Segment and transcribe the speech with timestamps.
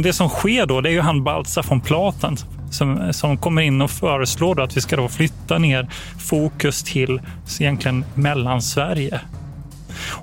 [0.00, 2.36] Och det som sker då, det är ju han Baltzar von Platen
[2.70, 7.20] som, som kommer in och föreslår att vi ska då flytta ner fokus till
[7.60, 9.20] egentligen Mellansverige.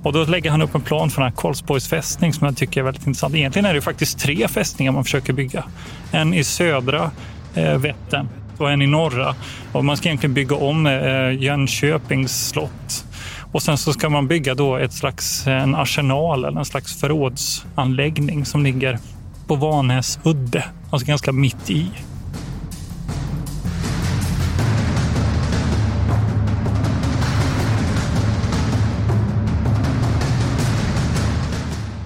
[0.04, 2.80] Och då lägger han upp en plan för den här Karlsborgs fästning som jag tycker
[2.80, 3.36] är väldigt intressant.
[3.36, 5.64] Egentligen är det faktiskt tre fästningar man försöker bygga.
[6.12, 7.12] En i södra
[7.56, 9.36] eh, Vättern och en i norra.
[9.72, 13.06] Och man ska egentligen bygga om eh, Jönköpings slott.
[13.52, 18.46] Och sen så ska man bygga då ett slags en arsenal eller en slags förrådsanläggning
[18.46, 19.00] som ligger
[19.48, 21.92] på Vanäs udde, alltså ganska mitt i.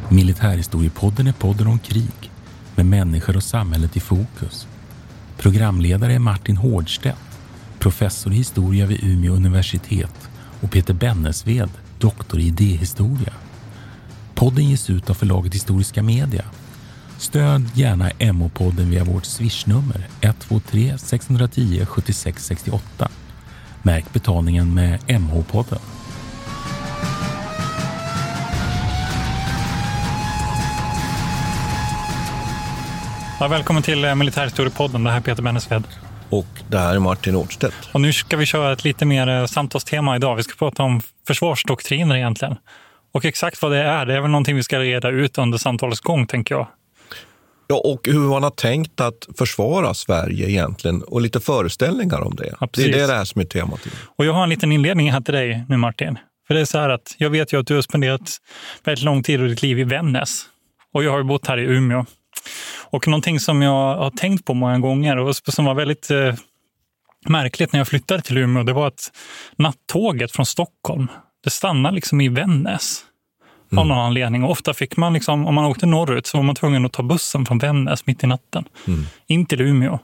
[0.09, 2.31] Militärhistoriepodden är podden om krig
[2.75, 4.67] med människor och samhället i fokus.
[5.37, 7.39] Programledare är Martin Hårdstedt,
[7.79, 10.29] professor i historia vid Umeå universitet
[10.61, 13.33] och Peter Bennesved, doktor i idéhistoria.
[14.35, 16.45] Podden ges ut av förlaget Historiska Media
[17.21, 23.11] Stöd gärna MH-podden via vårt swishnummer 123 610 76 68.
[23.83, 25.79] Märk betalningen med MH-podden.
[33.39, 35.03] Ja, välkommen till eh, Militärhistoriepodden.
[35.03, 35.83] Det här är Peter Bennesved.
[36.29, 37.89] Och det här är Martin Årstedt.
[37.91, 40.35] Och nu ska vi köra ett lite mer eh, samtalstema idag.
[40.35, 42.55] Vi ska prata om försvarsdoktriner egentligen.
[43.11, 46.01] Och exakt vad det är, det är väl någonting vi ska reda ut under samtalets
[46.01, 46.67] gång, tänker jag.
[47.71, 52.55] Ja, och hur man har tänkt att försvara Sverige egentligen och lite föreställningar om det.
[52.59, 53.87] Ja, det är det, det här som är temat.
[54.17, 56.17] Och jag har en liten inledning här till dig nu Martin.
[56.47, 58.37] För det är så här att jag vet ju att du har spenderat
[58.83, 60.45] väldigt lång tid av ditt liv i Vännäs.
[60.93, 62.05] Och jag har ju bott här i Umeå.
[62.89, 66.33] Och någonting som jag har tänkt på många gånger och som var väldigt eh,
[67.27, 69.11] märkligt när jag flyttade till Umeå, det var att
[69.55, 71.07] nattåget från Stockholm,
[71.43, 73.05] det stannar liksom i Vännäs.
[73.71, 73.79] Mm.
[73.79, 74.43] Av någon anledning.
[74.43, 77.03] Och ofta fick man, liksom, om man åkte norrut, så var man tvungen att ta
[77.03, 79.05] bussen från Vännäs mitt i natten mm.
[79.27, 79.99] in till Umeå.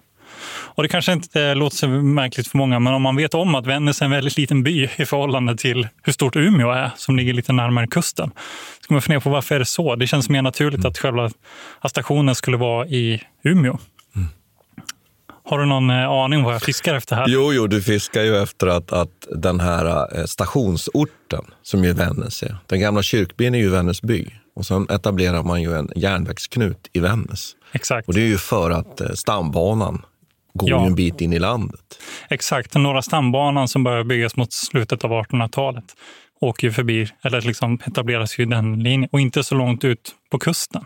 [0.50, 3.66] Och det kanske inte låter så märkligt för många, men om man vet om att
[3.66, 7.34] Vännäs är en väldigt liten by i förhållande till hur stort Umeå är, som ligger
[7.34, 8.32] lite närmare kusten,
[8.78, 9.96] så ska man fundera på varför är det så?
[9.96, 10.90] Det känns mer naturligt mm.
[10.90, 11.30] att själva
[11.90, 13.78] stationen skulle vara i Umeå.
[15.50, 17.26] Har du någon eh, aning vad jag fiskar efter här?
[17.28, 22.44] Jo, jo du fiskar ju efter att, att den här eh, stationsorten, som ju Vännäs
[22.44, 24.28] är, den gamla kyrkbyn är ju Vännäsby.
[24.56, 27.52] Och sen etablerar man ju en järnvägsknut i Vännäs.
[27.72, 28.08] Exakt.
[28.08, 30.02] Och det är ju för att eh, stambanan
[30.54, 30.86] går ja.
[30.86, 32.00] en bit in i landet.
[32.30, 32.72] Exakt.
[32.72, 35.86] Den norra stambanan som börjar byggas mot slutet av 1800-talet
[36.42, 40.40] åker ju förbi, eller liksom etableras ju den linjen och inte så långt ut på
[40.40, 40.86] kusten.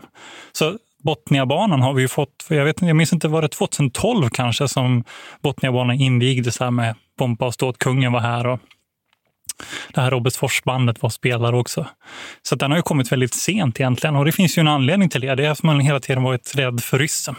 [0.52, 4.28] Så Botniabanan har vi ju fått, för jag, vet, jag minns inte, var det 2012
[4.28, 5.04] kanske som
[5.42, 7.78] Botniabanan invigdes här med pompa och ståt.
[7.78, 8.60] Kungen var här och
[9.94, 11.86] det här Robertsforsbandet var spelare också.
[12.42, 15.20] Så den har ju kommit väldigt sent egentligen och det finns ju en anledning till
[15.20, 15.34] det.
[15.34, 17.34] Det är att man hela tiden varit rädd för ryssen.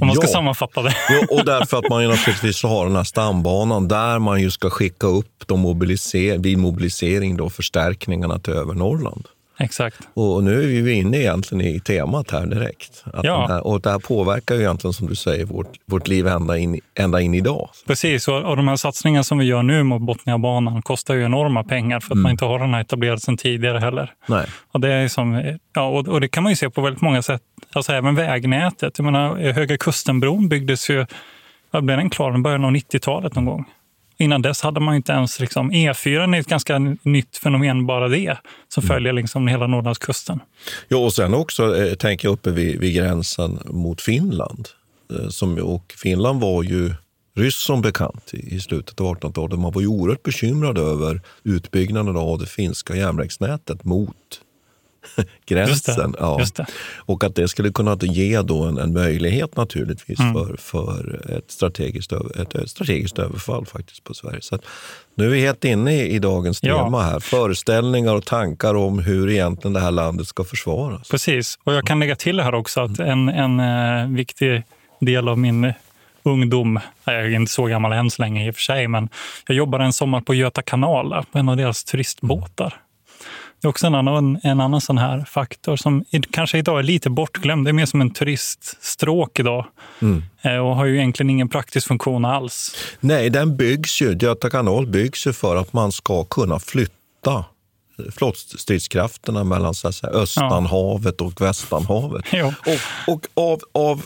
[0.00, 0.94] Om man ska sammanfatta det.
[1.08, 4.70] Ja, och därför att man ju naturligtvis har den här stambanan där man ju ska
[4.70, 9.26] skicka upp de mobiliser vid mobilisering då förstärkningarna till övre Norrland.
[9.60, 10.08] Exakt.
[10.14, 13.04] Och nu är vi inne egentligen i temat här direkt.
[13.12, 13.46] Att ja.
[13.48, 16.80] här, och det här påverkar ju egentligen, som du säger, vårt, vårt liv ända in,
[16.94, 17.70] ända in idag.
[17.86, 21.64] Precis, och, och de här satsningarna som vi gör nu mot Botniabanan kostar ju enorma
[21.64, 22.22] pengar för att mm.
[22.22, 24.12] man inte har den här etablerad sedan tidigare heller.
[24.26, 24.46] Nej.
[24.72, 27.22] Och det, är som, ja, och, och, det kan man ju se på väldigt många
[27.22, 27.42] sätt.
[27.72, 28.98] Alltså även vägnätet.
[28.98, 31.06] Jag menar, Höga Kustenbron byggdes ju,
[31.70, 32.32] vad blev den klar?
[32.32, 33.64] Den början av 90-talet någon gång.
[34.18, 35.40] Innan dess hade man inte ens...
[35.40, 38.88] Liksom, E4 är ett ganska nytt fenomen, bara det, som mm.
[38.88, 40.40] följer liksom hela Norrlandskusten.
[40.88, 44.68] Ja, och sen också eh, tänker jag uppe vid, vid gränsen mot Finland.
[45.12, 46.94] Eh, som, och Finland var ju
[47.36, 49.58] ryss som bekant i slutet av 1800-talet.
[49.58, 54.40] Man var ju oerhört bekymrad över utbyggnaden av det finska järnvägsnätet mot
[55.46, 56.14] gränsen.
[56.18, 56.40] Ja.
[56.96, 60.34] Och att det skulle kunna ge då en, en möjlighet naturligtvis mm.
[60.34, 64.40] för, för ett, strategiskt, ett, ett, strategiskt överfall faktiskt på Sverige.
[64.40, 64.58] Så
[65.14, 66.84] nu är vi helt inne i, i dagens ja.
[66.84, 67.20] tema här.
[67.20, 71.08] Föreställningar och tankar om hur egentligen det här landet ska försvaras.
[71.08, 74.62] Precis, och jag kan lägga till här också att en, en uh, viktig
[75.00, 75.72] del av min
[76.22, 79.08] ungdom, jag är inte så gammal än så länge i och för sig, men
[79.46, 82.74] jag jobbade en sommar på Göta kanal, på en av deras turistbåtar.
[83.60, 87.10] Det är också en annan, en annan sån här faktor som kanske idag är lite
[87.10, 87.66] bortglömd.
[87.66, 89.66] Det är mer som en turiststråk idag
[90.00, 90.22] Mm.
[90.42, 92.76] eh, och har ju egentligen ingen praktisk funktion alls.
[93.00, 97.44] Nej, den byggs ju, Göta kanal byggs ju för att man ska kunna flytta
[98.12, 102.24] flottstridskrafterna mellan så säga, Östanhavet och Västanhavet.
[102.44, 104.02] Och, och av, av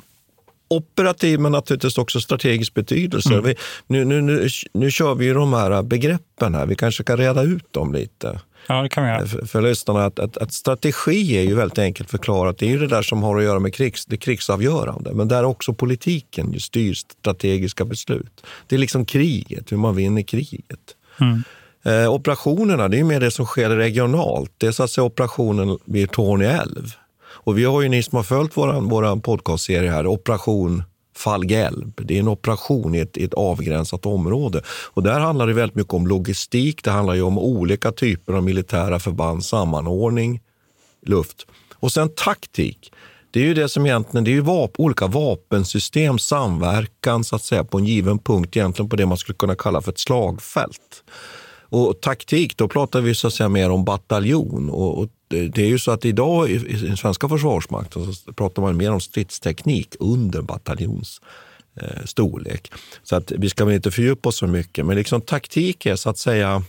[0.69, 3.41] operativ men naturligtvis också strategisk betydelse.
[3.41, 3.55] Vi,
[3.87, 6.67] nu, nu, nu, nu kör vi ju de här begreppen här.
[6.67, 9.27] Vi kanske kan reda ut dem lite Ja, det kan vi göra.
[9.27, 10.05] för, för lyssnarna.
[10.05, 12.59] Att, att, att strategi är ju väldigt enkelt förklarat.
[12.59, 15.15] Det är ju det där som har att göra med krigs, det krigsavgörande.
[15.15, 18.47] Men där också politiken ju styr strategiska beslut.
[18.67, 20.97] Det är liksom kriget, hur man vinner kriget.
[21.21, 21.43] Mm.
[21.85, 24.53] Eh, operationerna, det är ju mer det som sker regionalt.
[24.59, 26.95] Det är så att säga operationen vid Torne älv.
[27.45, 30.83] Och vi har ju, ni som har följt vår våran podcastserie här, Operation
[31.17, 32.01] Fallgelb.
[32.05, 34.63] Det är en operation i ett, i ett avgränsat område.
[34.67, 36.85] Och där handlar det väldigt mycket om logistik.
[36.85, 40.41] Det handlar ju om olika typer av militära förband, sammanordning,
[41.07, 41.47] luft.
[41.75, 42.93] Och sen taktik.
[43.31, 47.43] Det är ju det som egentligen, det är ju vap, olika vapensystem, samverkan så att
[47.43, 51.05] säga på en given punkt, egentligen på det man skulle kunna kalla för ett slagfält.
[51.73, 54.71] Och taktik, då pratar vi så att säga mer om bataljon.
[54.71, 58.77] Och, och det är ju så att idag i, den svenska försvarsmakten så pratar man
[58.77, 61.21] mer om stridsteknik under bataljons
[61.81, 62.73] eh, storlek.
[63.03, 66.11] Så att vi ska väl inte fördjupa oss så mycket, men liksom taktik är så
[66.11, 66.63] att säga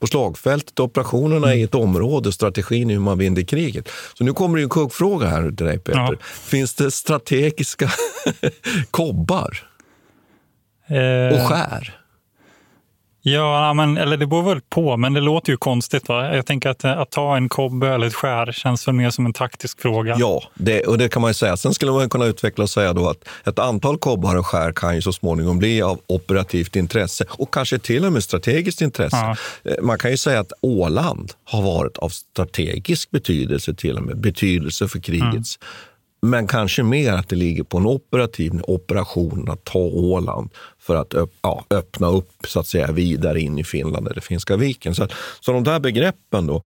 [0.00, 3.88] på slagfältet, operationerna i ett område, strategin är hur man vinner kriget.
[4.18, 5.98] Så nu kommer det en kuggfråga här till dig Peter.
[5.98, 6.14] Ja.
[6.22, 7.90] Finns det strategiska
[8.90, 9.74] kobbar
[10.86, 12.00] Eh, och skär?
[13.26, 16.08] Ja, men, eller det beror väl på, men det låter ju konstigt.
[16.08, 16.36] Va?
[16.36, 19.32] Jag tänker att, att ta en kobbe eller ett skär känns väl mer som en
[19.32, 20.16] taktisk fråga.
[20.18, 21.56] Ja, det, och det kan man ju säga.
[21.56, 24.94] Sen skulle man kunna utveckla och säga då att ett antal kobbar och skär kan
[24.94, 29.16] ju så småningom bli av operativt intresse och kanske till och med strategiskt intresse.
[29.16, 29.36] Ja.
[29.70, 34.16] Eh, Man kan ju säga att Åland har varit av strategisk betydelse till och med,
[34.16, 35.58] betydelse för krigets.
[36.22, 40.50] Men kanske mer att det ligger på en operativ operation att ta Åland
[40.86, 44.94] för att ja, öppna upp så att säga vidare in i Finland eller Finska viken.
[44.94, 46.62] Så, att- så de där begreppen då,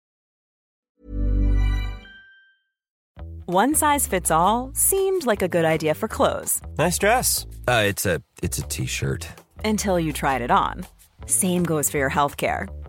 [3.48, 7.46] One size fits all seemed like a good idea for clothes Nice dress.
[7.68, 9.28] Uh, it's a it's a t-shirt.
[9.64, 10.84] until you tried it on.
[11.28, 12.68] Same goes for your healthcare.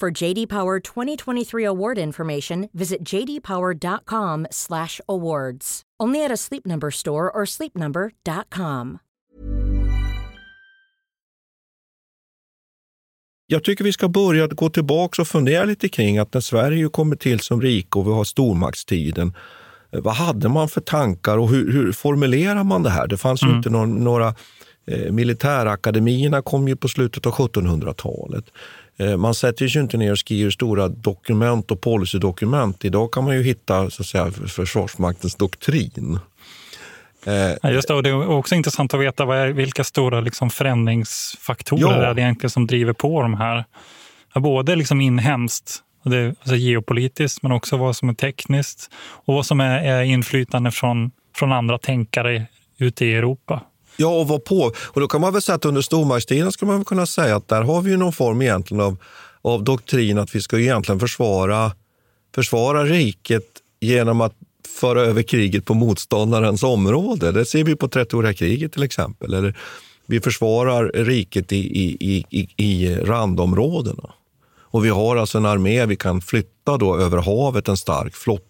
[0.00, 5.82] For JD Power 2023 award information, visit jdpower.com/awards.
[6.02, 8.98] Only at a Sleep Number store or sleepnumber.com.
[13.50, 17.16] Jag tycker vi ska börja gå tillbaka och fundera lite kring att när Sverige kommer
[17.16, 19.32] till som rike och vi har stormaktstiden,
[19.92, 23.06] eh, vad hade man för tankar och hur, hur formulerar man det här?
[23.06, 24.34] Det fanns ju inte någon, några
[24.86, 28.44] eh, militärakademierna kom ju på slutet av 1700-talet.
[28.98, 32.84] Eh, man sätter sig inte ner och skriver stora dokument och policydokument.
[32.84, 36.18] Idag kan man ju hitta så att säga, Försvarsmaktens doktrin.
[37.26, 42.02] Eh, just det, och det är också intressant att veta är, vilka stora liksom förändringsfaktorer
[42.02, 42.10] Ja.
[42.10, 43.64] är det egentligen som driver på de här.
[44.34, 48.90] Både liksom inhemskt, det, alltså geopolitiskt, men också vad som är tekniskt
[49.24, 52.46] och vad som är, är inflytande från, från andra tänkare
[52.78, 53.62] ute i Europa.
[54.00, 54.72] Ja, och var på.
[54.86, 57.48] Och då kan man väl säga att under stormaktstiden skulle man väl kunna säga att
[57.48, 58.96] där har vi ju någon form egentligen av,
[59.42, 61.72] av doktrin att vi ska egentligen försvara,
[62.34, 63.46] försvara riket
[63.80, 64.32] genom att
[64.80, 67.32] föra över kriget på motståndarens område.
[67.32, 69.34] Det ser vi på 30-åriga kriget till exempel.
[69.34, 69.56] Eller
[70.06, 74.12] vi försvarar riket i, i, i, i, i randområdena.
[74.70, 78.47] Och vi har alltså en armé vi kan flytta då över havet, en stark flotta.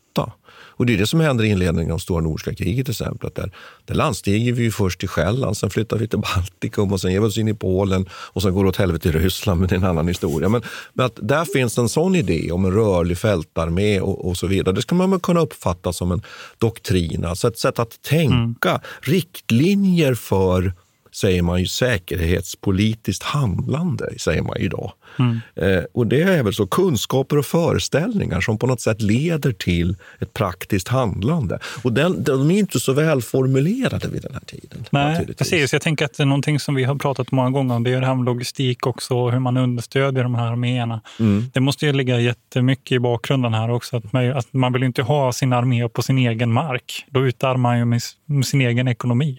[0.79, 3.31] Och det är det som händer i inledningen av stora nordiska kriget till exempel.
[3.35, 3.53] Där,
[3.85, 7.27] där landstiger vi först till Själland, sen flyttar vi till Baltikum och sen ger vi
[7.27, 9.77] oss in i Polen och sen går det åt helvete i Ryssland, men det är
[9.77, 10.49] en annan historia.
[10.49, 14.47] Men, men att där finns en sån idé om en rörlig fältarmé och, och så
[14.47, 14.75] vidare.
[14.75, 16.23] Det ska man kunna uppfatta som en
[16.59, 18.81] doktrin, alltså ett sätt att tänka, mm.
[19.01, 20.73] riktlinjer för
[21.21, 24.93] säger man ju säkerhetspolitiskt handlande, säger man idag.
[25.19, 25.41] Mm.
[25.55, 29.97] Eh, och det är väl så kunskaper och föreställningar som på något sätt leder till
[30.19, 31.59] ett praktiskt handlande.
[31.83, 34.85] Och den, de är inte så välformulerade vid den här tiden.
[34.91, 35.73] Nej, precis.
[35.73, 38.01] Jag tänker att det är någonting som vi har pratat många gånger om, det är
[38.01, 41.01] det här med logistik också, hur man understödjer de här arméerna.
[41.21, 41.51] Mm.
[41.55, 45.03] Det måste ju ligga jättemycket i bakgrunden här också, att man, att man vill inte
[45.03, 47.05] ha sin armé på sin egen mark.
[47.11, 49.39] Då utarmar man ju sin egen ekonomi.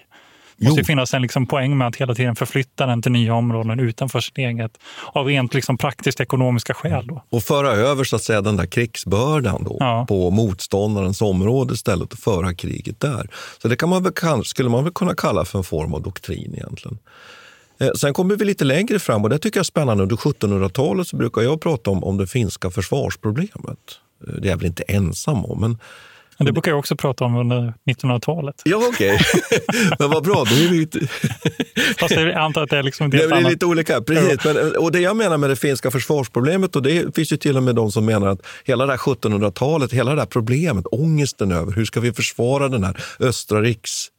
[0.59, 3.79] Det måste finnas en liksom poäng med att hela tiden förflytta den till nya områden
[3.79, 4.71] utanför sitt eget,
[5.13, 7.07] av rent liksom praktiskt ekonomiska skäl.
[7.07, 7.23] Då.
[7.29, 10.05] Och föra över så att säga, den där krigsbördan då, ja.
[10.09, 13.29] på motståndarens område istället och föra kriget där.
[13.61, 16.53] Så det kan man väl, skulle man väl kunna kalla för en form av doktrin
[16.55, 16.97] egentligen.
[17.79, 20.03] Eh, sen kommer vi lite längre fram och det tycker jag är spännande.
[20.03, 23.99] Under 1700-talet så brukar jag prata om, om det finska försvarsproblemet.
[24.27, 25.77] Eh, det är jag väl inte ensam om, men
[26.39, 28.61] men det brukar jag också prata om under 1900-talet.
[28.65, 29.15] Ja, okej.
[29.15, 29.59] Okay.
[29.99, 30.99] Men vad bra, då är vi inte...
[31.99, 34.01] Fast jag antar att det är liksom det är lite olika.
[34.01, 34.45] Precis.
[34.45, 37.63] Men, och det jag menar med det finska försvarsproblemet, och det finns ju till och
[37.63, 41.71] med de som menar att hela det här 1700-talet, hela det här problemet, ångesten över
[41.71, 44.09] hur ska vi försvara den här östra riks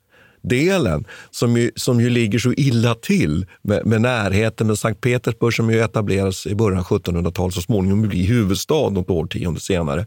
[0.43, 5.55] delen som ju, som ju ligger så illa till med, med närheten med Sankt Petersburg
[5.55, 10.07] som ju etableras i början av 1700-talet, så småningom blir huvudstad något årtionde senare.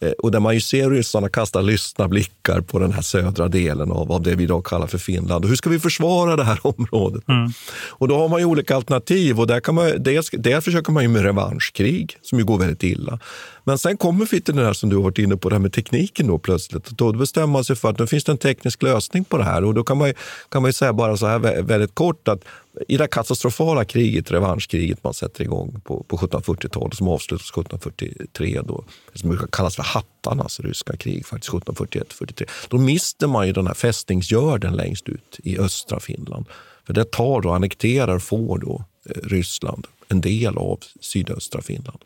[0.00, 3.92] Eh, och där man ju ser ryssarna kasta lystna blickar på den här södra delen
[3.92, 5.44] av, av det vi idag kallar för Finland.
[5.44, 7.28] Och hur ska vi försvara det här området?
[7.28, 7.50] Mm.
[7.88, 9.40] Och då har man ju olika alternativ.
[9.40, 12.82] och där kan man, dels, dels försöker man ju med revanschkrig, som ju går väldigt
[12.82, 13.18] illa.
[13.64, 15.60] Men sen kommer vi till det där som du har varit inne på, det här
[15.60, 16.90] med tekniken då plötsligt.
[16.90, 19.64] Då bestämmer man sig för att nu finns det en teknisk lösning på det här.
[19.64, 20.12] Och då kan man,
[20.48, 22.44] kan man säga bara så här väldigt kort att
[22.88, 28.84] i det katastrofala kriget, revanschkriget man sätter igång på, på 1740-talet som avslutas 1743, då,
[29.14, 32.48] som brukar kallas för hattarnas alltså ryska krig, faktiskt 1741-43.
[32.68, 36.46] Då mister man ju den här fästningsgörden längst ut i östra Finland.
[36.86, 41.98] För det tar och annekterar, får då eh, Ryssland en del av sydöstra Finland.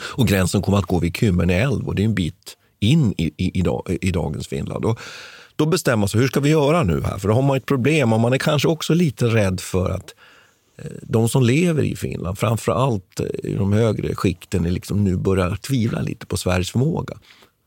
[0.00, 3.26] Och gränsen kommer att gå vid Kymmene älv och det är en bit in i,
[3.36, 4.84] i, i, dag, i dagens Finland.
[4.84, 5.00] Och
[5.56, 7.18] då bestämmer man sig, hur ska vi göra nu här?
[7.18, 10.14] För då har man ett problem och man är kanske också lite rädd för att
[10.78, 15.16] eh, de som lever i Finland, framför allt eh, i de högre skikten, liksom nu
[15.16, 17.14] börjar tvivla lite på Sveriges förmåga.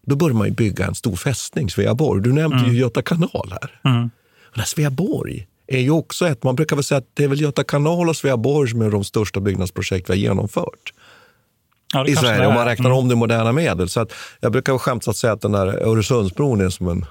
[0.06, 2.22] Då börjar man bygga en stor fästning, Sveaborg.
[2.22, 2.72] Du nämnde mm.
[2.72, 3.94] ju Göta kanal här.
[3.94, 4.10] Mm.
[4.58, 7.64] Och Sveaborg är ju också ett, man brukar väl säga att det är väl Göta
[7.64, 10.94] kanal och Sveaborg som är de största byggnadsprojekt vi har genomfört.
[11.94, 12.98] Ja, i Sverige, om man räknar mm.
[12.98, 13.90] om det moderna medel.
[13.90, 17.06] Så att jag brukar skämtsamt säga att den där Öresundsbron är som en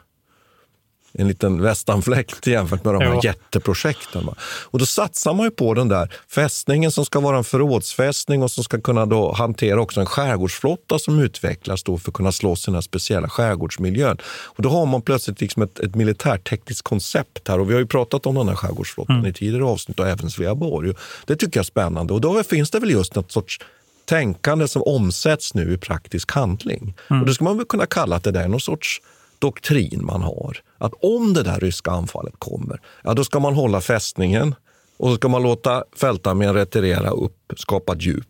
[1.19, 3.21] en liten västanfläkt jämfört med de här ja.
[3.25, 4.29] jätteprojekten.
[4.41, 8.51] Och då satsar man ju på den där fästningen som ska vara en förrådsfästning och
[8.51, 12.65] som ska kunna då hantera också en skärgårdsflotta som utvecklas då för att kunna slåss
[12.65, 14.17] i den här speciella skärgårdsmiljön.
[14.27, 17.87] Och då har man plötsligt liksom ett, ett militärtekniskt koncept här och vi har ju
[17.87, 19.31] pratat om den här skärgårdsflottan mm.
[19.31, 20.95] i tidigare avsnitt och även Sveaborg.
[21.27, 23.61] Det tycker jag är spännande och då finns det väl just något sorts
[24.05, 26.95] tänkande som omsätts nu i praktisk handling.
[27.11, 27.23] Mm.
[27.23, 29.01] Och då ska man väl kunna kalla att det där är någon sorts
[29.45, 30.57] doktrin man har.
[30.79, 34.55] Att om det där ryska anfallet kommer, ja, då ska man hålla fästningen
[34.97, 38.27] och så ska man låta fältarmén retirera upp, skapa ett djup.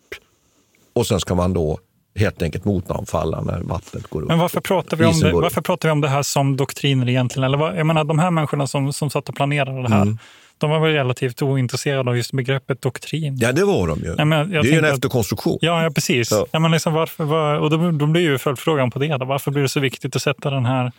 [0.92, 1.78] Och sen ska man då
[2.18, 4.28] helt enkelt motanfalla när vattnet går upp.
[4.28, 7.44] Men varför pratar vi om det, varför pratar vi om det här som doktriner egentligen?
[7.44, 10.18] Eller vad, jag menar, de här människorna som, som satt och planerade det här, mm.
[10.64, 13.38] De var väl relativt ointresserade av just begreppet doktrin?
[13.40, 14.14] Ja, det var de ju.
[14.18, 15.58] Ja, men det är ju en efterkonstruktion.
[15.60, 16.30] Ja, ja precis.
[16.30, 16.46] Ja.
[16.50, 19.16] Ja, men liksom varför, var, och då, då blir ju följdfrågan på det.
[19.16, 19.24] Då.
[19.24, 20.92] Varför blir det så viktigt att sätta den här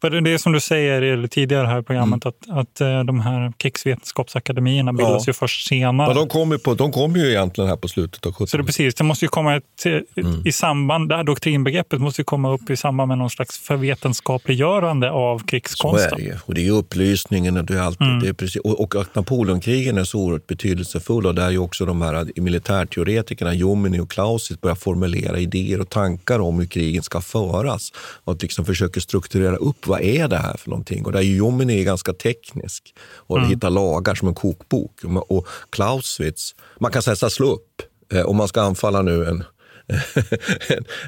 [0.00, 2.34] för det är som du säger tidigare här i programmet, mm.
[2.50, 5.30] att, att eh, de här krigsvetenskapsakademierna bildas ja.
[5.30, 6.08] ju först senare.
[6.10, 8.64] Ja, de kommer ju, de kom ju egentligen här på slutet av 70 Så det,
[8.64, 9.84] precis, det måste ju komma ett,
[10.16, 10.46] mm.
[10.46, 15.10] i samband, det här doktrinbegreppet måste ju komma upp i samband med någon slags förvetenskapliggörande
[15.10, 16.10] av krigskonsten.
[16.10, 16.40] Så är det.
[16.46, 18.20] Och det är upplysningen och det är alltid, mm.
[18.20, 21.58] det är precis, och, och att Napoleonkrigen är så oerhört betydelsefulla och där är ju
[21.58, 27.02] också de här militärteoretikerna Jomini och Clausitz börjar formulera idéer och tankar om hur krigen
[27.02, 27.92] ska föras
[28.24, 31.04] och att liksom försöker strukturera upp vad är det här för någonting?
[31.04, 33.48] Och där Jomini är ganska teknisk och mm.
[33.48, 35.00] hittar lagar som en kokbok.
[35.28, 37.82] Och Clausewitz, man kan säga så här, slå upp.
[38.12, 39.44] Eh, om man ska anfalla nu en,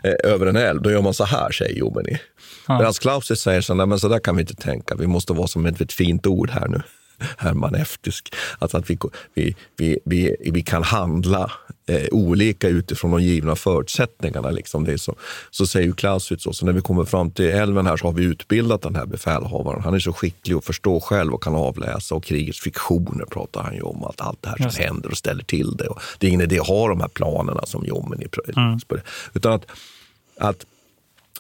[0.25, 2.19] över en älv, då gör man så här, säger Jomini.
[2.69, 2.79] Ja.
[2.79, 5.47] Medan Clausewitz säger så, nej, men så där kan vi inte tänka, vi måste vara
[5.47, 6.83] som ett, ett fint ord här nu.
[7.39, 8.35] Herman Eftisk.
[8.59, 8.99] Alltså att vi,
[9.35, 11.51] vi, vi, vi, vi kan handla
[11.87, 14.51] eh, olika utifrån de givna förutsättningarna.
[14.51, 15.15] Liksom det så,
[15.51, 18.13] så säger ju Clausewitz så, så när vi kommer fram till älven här så har
[18.13, 19.83] vi utbildat den här befälhavaren.
[19.83, 23.75] Han är så skicklig och förstår själv och kan avläsa och krigets fiktioner pratar han
[23.75, 24.05] ju om.
[24.05, 25.87] Att allt det här som händer och ställer till det.
[25.87, 28.27] Och det är ingen idé att ha de här planerna som Jommen i
[28.57, 28.81] Mm.
[29.35, 29.67] Utan att,
[30.39, 30.67] att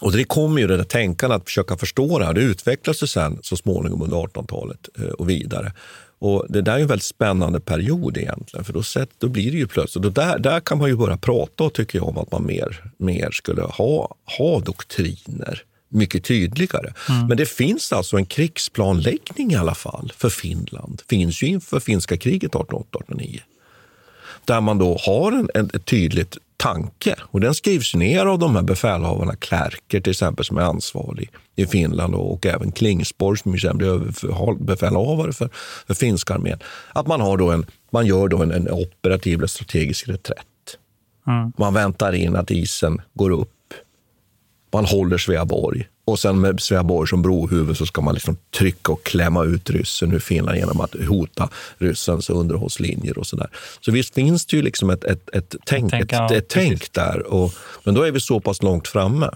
[0.02, 2.34] och det kommer ju det där tänkandet att försöka förstå det här.
[2.34, 5.72] Det utvecklas ju sen så småningom under 1800-talet eh, och vidare.
[6.18, 9.56] Och det där är en väldigt spännande period egentligen, för då, sett, då blir det
[9.56, 10.04] ju plötsligt...
[10.04, 13.30] Och där, där kan man ju börja prata tycker jag, om att man mer, mer
[13.30, 16.92] skulle ha, ha doktriner mycket tydligare.
[17.28, 21.02] Men det finns alltså en krigsplanläggning i alla fall för Finland.
[21.08, 23.40] finns ju inför finska kriget 1808-1809
[24.44, 27.14] där man då har en, en ett tydligt tanke.
[27.20, 31.66] Och den skrivs ner av de här befälhavarna, Klerker till exempel, som är ansvarig i
[31.66, 35.50] Finland och, även Klingsborg som sen blir överbefälhavare för,
[35.86, 36.58] för finska armén.
[36.92, 40.46] Att man, har då en, man gör då en, en operativ eller strategisk reträtt.
[41.58, 43.50] Man väntar in att isen går upp.
[44.72, 45.88] Man håller Sveaborg.
[46.04, 50.12] Och sen med Sveaborg som brohuvud så ska man liksom trycka och klämma ut ryssen
[50.12, 51.48] ur Finland genom att hota
[51.78, 53.50] ryssens underhållslinjer och sådär.
[53.80, 57.26] Så visst finns det ju liksom ett, ett, ett tänk, tänk, ett, ett tänk där.
[57.26, 59.30] Och, men då är vi så pass långt framme.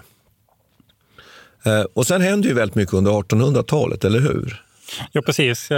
[1.64, 4.62] Eh, och sen händer ju väldigt mycket under 1800-talet, eller hur?
[5.12, 5.68] Ja, precis.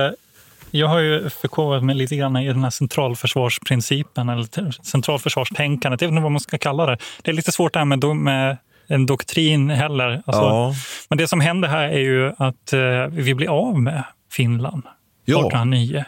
[0.70, 6.12] Jag, har ju förkovrat mig lite grann i den här centralförsvarsprincipen, eller centralförsvarstänkandet, jag vet
[6.12, 6.98] inte vad man ska kalla det.
[7.22, 8.56] Det är lite svårt det här med, med
[8.88, 10.22] en doktrin heller.
[10.26, 10.74] Alltså, Ja.
[11.08, 14.02] Men det som händer här är ju att eh, vi blir av med
[14.32, 14.82] Finland
[15.24, 15.38] Ja.
[15.38, 16.04] 1809.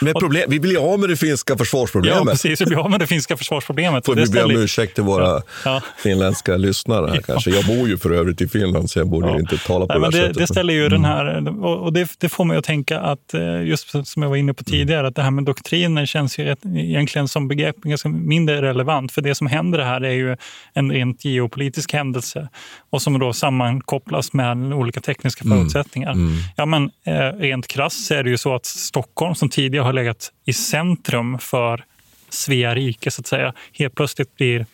[0.00, 2.30] Men problem, vi blir av med det finska Ja, försvarsproblemet.
[2.30, 2.60] precis.
[2.60, 4.06] Vi blir av med det finska försvarsproblemet.
[4.06, 5.82] Får vi be om ursäkt till våra Ja.
[5.98, 7.50] finländska lyssnare här kanske.
[7.50, 10.00] Jag bor ju för övrigt i Finland så jag borde ju inte tala på Nej,
[10.00, 10.48] men det här det, sättet.
[10.48, 13.90] det ställer ju den här, och det, det får mig att tänka att, eh, just
[14.06, 17.48] som jag var inne på tidigare, att det här med doktriner känns ju egentligen som
[17.48, 19.12] begrepp ganska mindre relevant.
[19.12, 20.36] För det som händer här är ju
[20.74, 22.48] en rent geopolitisk händelse
[22.90, 26.14] och som då sammankopplas med olika tekniska förutsättningar.
[26.56, 30.32] Ja, men, eh, rent krasst är det ju så att Stockholm som tidigare har legat
[30.44, 31.84] i centrum för
[32.28, 34.66] Svea rike, så att säga, helt plötsligt blir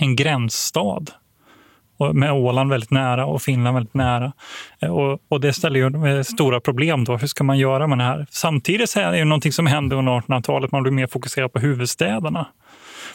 [0.00, 1.04] en gränsstad
[2.12, 4.32] med Åland väldigt nära och Finland väldigt nära.
[4.80, 7.04] Eh, och, och det ställer ju stora problem.
[7.04, 7.16] då.
[7.16, 8.26] Hur ska man göra med det här?
[8.30, 10.72] Samtidigt så är det ju någonting som händer under 1800-talet.
[10.72, 12.46] Man blir mer fokuserad på huvudstäderna.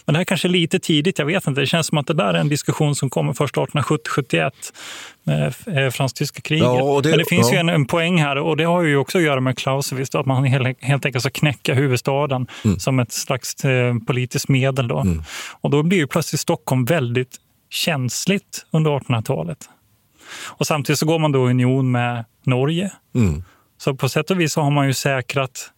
[0.06, 1.62] Men det här kanske är lite tidigt, jag vet inte.
[1.62, 4.52] Det känns som att det där är en diskussion som kommer först 1870-71
[5.24, 6.64] med eh, fransk-tyska kriget.
[6.66, 7.54] Ja, det- Men det finns ja.
[7.54, 10.26] ju en, en poäng här och det har ju också att göra med Clausewitz, att
[10.26, 12.80] man helt, helt enkelt ska knäcka huvudstaden Mm.
[12.80, 14.88] som ett slags eh, politiskt medel.
[14.88, 15.06] Då.
[15.62, 17.38] Och då blir ju plötsligt Stockholm väldigt
[17.70, 19.70] känsligt under 1800-talet.
[20.48, 22.92] Och samtidigt så går man då i union med Norge.
[23.16, 23.44] Mm.
[23.78, 25.72] Så på sätt och vis så har man ju säkrat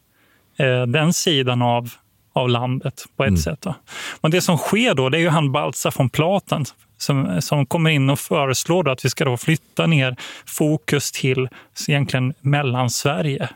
[0.57, 1.89] eh, den sidan av,
[2.33, 3.37] av landet på ett Mm.
[3.41, 3.61] sätt.
[3.61, 3.75] Då.
[4.21, 6.65] Men det som sker då, det är ju han Baltzar von Platen
[6.97, 10.15] som, som kommer in och föreslår att vi ska då flytta ner
[10.45, 11.49] fokus till
[11.87, 13.49] egentligen Mellansverige.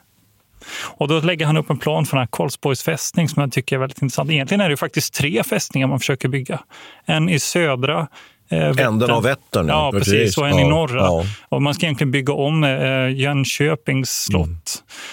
[0.84, 3.76] Och då lägger han upp en plan för den här Karlsborgs fästning som jag tycker
[3.76, 4.32] är väldigt intressant.
[4.32, 6.60] Egentligen är det faktiskt tre fästningar man försöker bygga.
[7.06, 8.08] En i södra
[8.50, 10.14] Änden av Vättern, ja, precis.
[10.14, 10.38] precis.
[10.38, 11.00] Och en i Ja, norra.
[11.02, 11.24] ja.
[11.50, 14.46] Och man ska egentligen bygga om eh, Jönköpings slott.
[14.46, 14.58] Mm.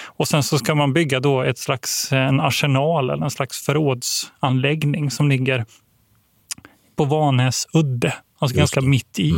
[0.05, 3.65] Och sen så ska man bygga då ett slags eh, en arsenal eller en slags
[3.65, 5.65] förrådsanläggning som ligger
[6.97, 8.13] på Vanäs udde.
[8.39, 9.33] Alltså ganska mitt i.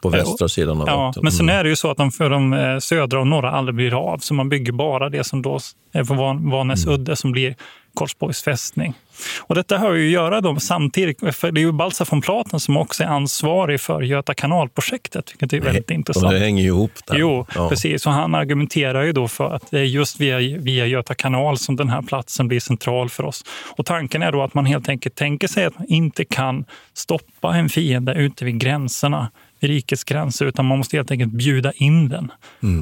[0.00, 1.22] På västra sidan av Ja, Vättern.
[1.24, 1.58] men sen Mm.
[1.58, 4.18] är det ju så att de för de eh, södra och norra aldrig blir av.
[4.18, 5.58] Så man bygger bara det som då
[5.92, 6.94] är på Van- Vanäs Mm.
[6.94, 7.56] udde som blir
[7.96, 8.94] Karlsborgs fästning.
[9.40, 12.60] Och detta har ju att göra då samtidigt, för det är ju Baltzar von Platen
[12.60, 16.30] som också är ansvarig för Göta kanalprojektet, vilket är väldigt Och intressant.
[16.30, 17.16] det hänger ju ihop där.
[17.16, 17.68] Jo, Ja.
[17.68, 18.06] precis.
[18.06, 21.76] Och han argumenterar ju då för att det är just via, via Göta kanal som
[21.76, 23.44] den här platsen blir central för oss.
[23.76, 27.54] Och tanken är då att man helt enkelt tänker sig att man inte kan stoppa
[27.56, 32.08] en fiende ute vid gränserna, vid rikets gränser, utan man måste helt enkelt bjuda in
[32.08, 32.32] den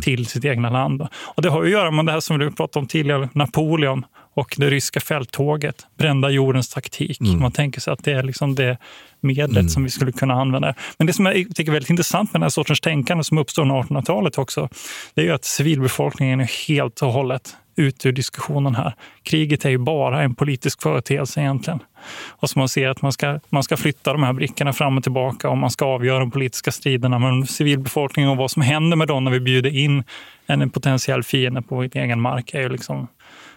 [0.02, 1.02] till sitt egna land.
[1.24, 4.04] Och det har att göra med det här som du pratade om tidigare, Napoleon
[4.36, 7.20] och det ryska fälttåget, brända jordens taktik.
[7.20, 8.78] Man tänker sig att det är liksom det
[9.20, 10.74] medlet som vi skulle kunna använda.
[10.98, 13.62] Men det som jag tycker är väldigt intressant med den här sortens tänkande som uppstår
[13.62, 14.68] under 1800-talet också,
[15.14, 18.94] det är ju att civilbefolkningen är helt och hållet ute ur diskussionen här.
[19.22, 21.80] Kriget är ju bara en politisk företeelse egentligen.
[22.28, 25.02] Och så man ser att man ska, man ska flytta de här brickorna fram och
[25.02, 27.18] tillbaka och man ska avgöra de politiska striderna.
[27.18, 30.04] Men civilbefolkningen och vad som händer med dem när vi bjuder in
[30.46, 33.08] en potentiell fiende på vår egen mark är ju liksom,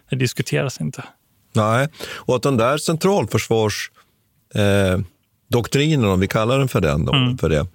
[0.09, 1.03] det diskuteras inte.
[1.53, 4.99] Nej, och att den där centralförsvarsdoktrinen, eh,
[5.49, 7.37] doktrinen, om vi kallar den för den, Mm.
[7.37, 7.67] för det,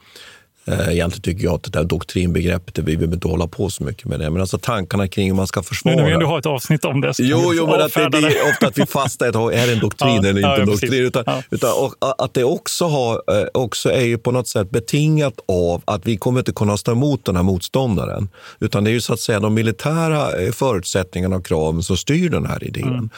[0.66, 4.20] egentligen tycker jag att det där doktrinbegreppet, vi behöver inte hålla på så mycket med
[4.20, 4.30] det.
[4.30, 5.94] Men alltså tankarna kring hur man ska försvara.
[5.94, 7.12] Nu när vi ändå har ett avsnitt om det.
[7.18, 10.14] Jo, jo men att det, det är ofta att vi fastnar är det en doktrin
[10.14, 10.92] ja, eller inte ja, en doktrin?
[10.92, 11.42] Utan, ja.
[11.50, 11.70] utan
[12.18, 16.16] att det också, har, eh, också är ju på något sätt betingat av att vi
[16.16, 18.28] kommer inte kunna stå emot den här motståndaren.
[18.60, 22.30] Utan det är ju så att säga de militära eh, förutsättningarna och kraven som styr
[22.30, 23.10] den här idén.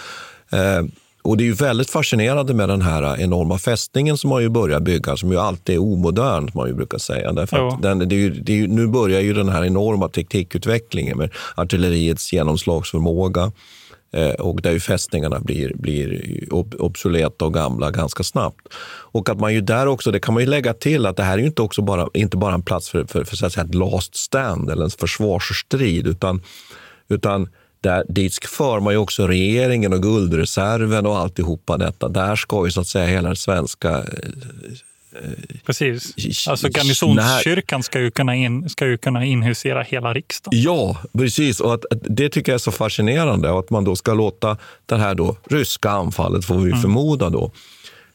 [0.50, 0.90] Mm.
[1.26, 4.80] Och Det är ju väldigt fascinerande med den här enorma fästningen som man ju börjar
[4.80, 7.32] bygga, som ju alltid är omodern, som man ju brukar säga.
[7.32, 10.08] Därför att den, det är ju, det är ju, nu börjar ju den här enorma
[10.08, 13.52] teknikutvecklingen med artilleriets genomslagsförmåga
[14.12, 16.22] eh, och där ju fästningarna blir, blir
[16.78, 18.66] obsoleta och gamla ganska snabbt.
[19.12, 21.38] Och att man ju där också, det kan man ju lägga till, att det här
[21.38, 23.64] är inte, också bara, inte bara en plats för, för, för, för så att säga,
[23.64, 26.42] ett last stand eller en försvarsstrid, utan,
[27.08, 27.48] utan
[27.86, 32.08] där, dit för man ju också regeringen och guldreserven och alltihopa detta.
[32.08, 34.04] Där ska ju så att säga hela det svenska eh,
[35.66, 36.48] Precis.
[36.48, 40.60] Alltså garnisonskyrkan ska ju, kunna in, ska ju kunna inhusera hela riksdagen.
[40.62, 41.60] Ja, precis.
[41.60, 43.58] Och att, att, det tycker jag är så fascinerande.
[43.58, 46.82] att man då ska låta det här då, ryska anfallet, får vi mm.
[46.82, 47.52] förmoda, då,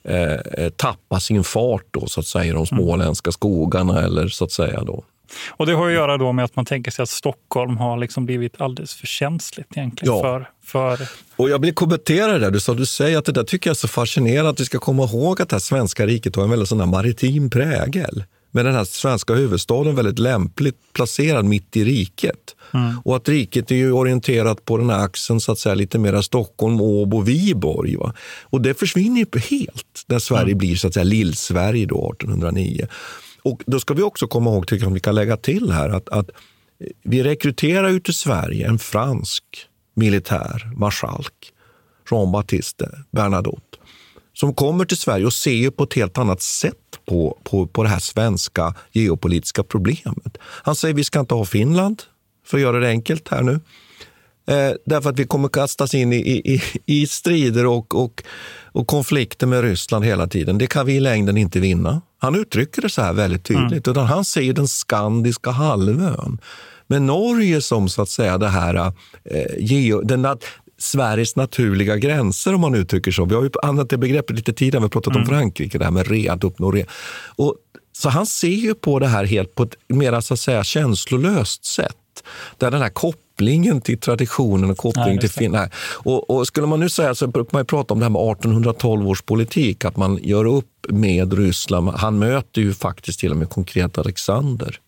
[0.04, 2.66] eh, tappa sin fart då, så att säga, i de mm.
[2.66, 4.02] småländska skogarna.
[4.02, 5.04] Eller så att säga då.
[5.50, 8.26] Och det har att göra då med att man tänker sig att Stockholm har liksom
[8.26, 10.22] blivit alldeles för känsligt egentligen ja.
[10.22, 11.08] för, för...
[11.36, 12.52] Och jag vill kommentera det där.
[12.52, 14.80] Du, sa, du säger att det där tycker jag är så fascinerande att vi ska
[14.80, 18.24] komma ihåg att det här svenska riket har en väldigt sån maritim prägel.
[18.52, 22.56] Men den här svenska huvudstaden väldigt lämpligt placerad mitt i riket.
[22.74, 23.00] Mm.
[23.06, 26.22] Och att riket är ju orienterat på den här axeln så att säga lite mer
[26.22, 27.96] Stockholm, Åbo, Viborg.
[27.96, 28.14] Va?
[28.44, 30.58] Och det försvinner ju helt när Sverige mm.
[30.58, 32.88] blir så att säga Lill-Sverige 1809.
[33.44, 36.10] Och då ska vi också komma ihåg, tycker jag, vi kan lägga till här, att,
[36.10, 36.30] att
[37.04, 39.44] vi rekryterar ju till Sverige en fransk
[39.94, 41.54] militär marskalk,
[42.12, 43.78] Jean-Baptiste Bernadotte,
[44.34, 46.76] som kommer till Sverige och ser på ett helt annat sätt
[47.06, 50.38] på, på, på det här svenska geopolitiska problemet.
[50.42, 52.04] Han säger vi ska inte ha Finland,
[52.46, 53.60] för att göra det enkelt här nu.
[54.48, 58.24] Eh, därför att vi kommer kastas in i, i, i strider och, och,
[58.72, 60.58] och konflikter med Ryssland hela tiden.
[60.58, 62.02] Det kan vi i längden inte vinna.
[62.20, 63.88] Han uttrycker det så här väldigt tydligt.
[63.88, 63.92] Mm.
[63.92, 66.38] Utan han ser den skandiska halvön.
[66.88, 70.28] med Norge som så att säga det här, eh, geo, den,
[70.82, 73.26] Sveriges naturliga gränser om man uttrycker så.
[73.26, 75.22] Vi har ju använt det begreppet lite tidigare, vi har pratat mm.
[75.22, 76.86] om Frankrike, det här med re, att uppnå re.
[77.36, 77.56] Och,
[77.92, 81.66] så han ser ju på det här helt på ett mer så att säga, känslolöst
[81.66, 81.98] sätt.
[82.58, 85.72] Där den här kopplingen till traditionen och kopplingen till Finland.
[85.94, 89.08] Och, och, skulle man nu säga så brukar man prata om det här med 1812
[89.08, 91.90] års politik, att man gör upp med Ryssland.
[91.90, 94.80] Han möter ju faktiskt till och med konkret Alexander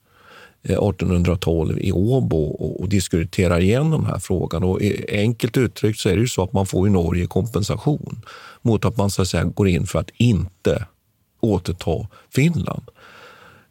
[0.64, 4.64] 1812 eh, i Åbo och, diskuterar igenom den här frågan.
[4.64, 8.22] Och enkelt uttryckt så är det ju så att man får i Norge kompensation
[8.62, 10.86] mot att man så att säga, går in för att inte
[11.40, 12.84] återta Finland.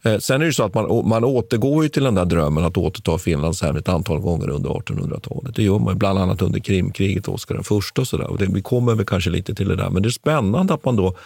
[0.05, 2.77] Eh, sen är det så att man, man återgår ju till den där drömmen att
[2.77, 5.57] återta Finland sen ett antal gånger under 1800-talet.
[5.57, 8.31] Det gör man bland annat under Krimkriget, Oskar den första och så där.
[8.31, 9.91] Och det, vi kommer väl kanske lite till det där.
[9.91, 11.17] Men det är spännande att man då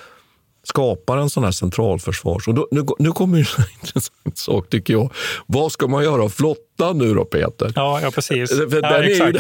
[0.67, 2.49] skapar en sån här centralförsvars...
[2.49, 3.45] Och då, nu, nu kommer en
[3.83, 5.13] intressant sak, tycker jag.
[5.47, 7.73] Vad ska man göra av flottan nu då, Peter?
[7.75, 8.51] Ja, ja precis.
[8.51, 9.39] För ja, exakt.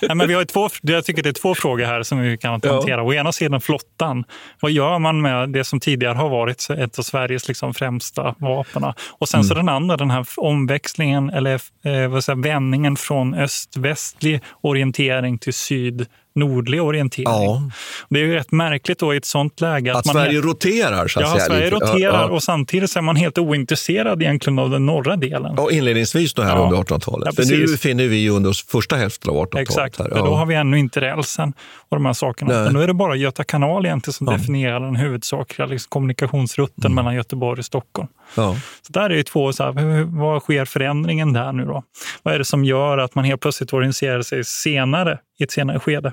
[0.00, 2.50] ja, men vi har två, jag tycker det är två frågor här som vi kan
[2.50, 2.90] hantera.
[2.90, 3.02] Ja.
[3.02, 4.24] Å ena sidan flottan.
[4.60, 8.84] Vad gör man med det som tidigare har varit ett av Sveriges liksom främsta vapen?
[9.08, 9.48] Och sen mm.
[9.48, 15.54] så den andra, den här omväxlingen eller eh, vad säger, vändningen från öst-västlig orientering till
[15.54, 17.28] syd nordlig orientering.
[17.28, 17.70] Ja.
[18.08, 19.92] Det är ju rätt märkligt då i ett sånt läge.
[19.92, 21.44] Att, att Sverige roterar så att ja, säga.
[21.44, 25.54] Sverige roterar ja, och samtidigt är man helt ointresserad egentligen av den norra delen.
[25.56, 27.28] Ja, inledningsvis då här under 1800-talet.
[27.36, 29.68] Ja, För nu befinner vi under första hälften av 1800-talet.
[29.68, 30.08] Exakt, här.
[30.08, 31.52] då har vi ännu inte rälsen
[31.88, 32.62] och de här sakerna.
[32.62, 32.72] Nej.
[32.72, 36.94] Nu är det bara Göta kanal egentligen som definierar den huvudsakliga liksom, kommunikationsrutten mm.
[36.94, 38.08] mellan Göteborg och Stockholm.
[38.34, 41.82] Så där är ju två, så här, vad sker förändringen där nu då?
[42.22, 45.78] Vad är det som gör att man helt plötsligt orienterar sig senare i ett senare
[45.78, 46.12] skede?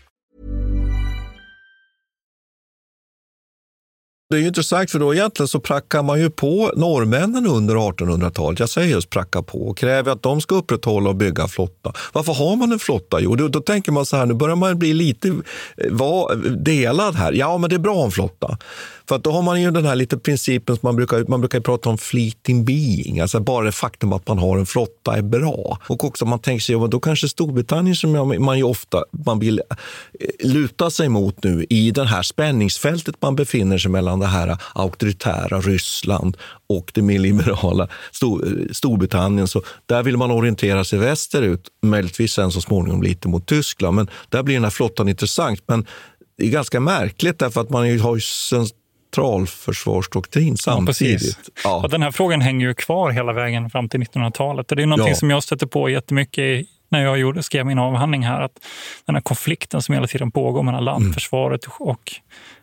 [4.31, 8.59] Det är ju intressant för då egentligen så prackar man ju på norrmännen under 1800-talet.
[8.59, 11.93] Jag säger just pracka på och kräver att de ska upprätthålla och bygga flotta.
[12.13, 13.19] Varför har man en flotta?
[13.19, 15.33] Jo, då, då tänker man så här, nu börjar man bli lite eh,
[15.91, 17.33] va, delad här.
[17.33, 18.57] Ja, men det är bra att ha en flotta.
[19.11, 21.59] För att då har man ju den här lite principen som man brukar, man brukar
[21.59, 25.79] prata om fleeting being, alltså bara det faktum att man har en flotta är bra.
[25.87, 29.61] Och också man tänker sig, då kanske Storbritannien som man ju ofta man vill
[30.19, 34.57] eh, luta sig mot nu i det här spänningsfältet man befinner sig mellan det här
[34.73, 39.47] auktoritära Ryssland och det mer liberala eh, Storbritannien.
[39.47, 43.95] Så där vill man orientera sig västerut, möjligtvis sen så småningom lite mot Tyskland.
[43.95, 45.63] Men där blir den här flottan intressant.
[45.67, 45.85] Men
[46.37, 48.21] det är ganska märkligt därför att man har ju
[49.15, 51.51] centralförsvarsdoktrin samtidigt.
[51.63, 51.87] Ja, ja.
[51.87, 54.71] den här frågan hänger ju kvar hela vägen fram till 1900-talet.
[54.71, 55.15] Och det är någonting ja.
[55.15, 58.41] som jag stötte på jättemycket när jag gjorde, skrev min avhandling här.
[58.41, 58.59] Att
[59.05, 62.13] den här konflikten som hela tiden pågår mellan landförsvaret och,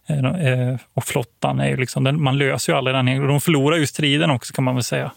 [0.06, 3.28] eh, och flottan, är ju liksom, man löser ju aldrig den.
[3.28, 5.12] De förlorar ju striden också kan man väl säga.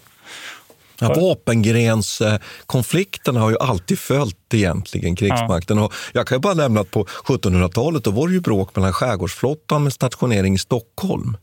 [1.02, 5.78] Ja, vapengrenskonflikterna har ju alltid följt egentligen krigsmakten.
[5.78, 5.84] Ja.
[5.84, 8.94] Och jag kan ju bara nämna att på 1700-talet då var det ju bråk mellan
[8.94, 11.38] skärgårdsflottan med stationering i Stockholm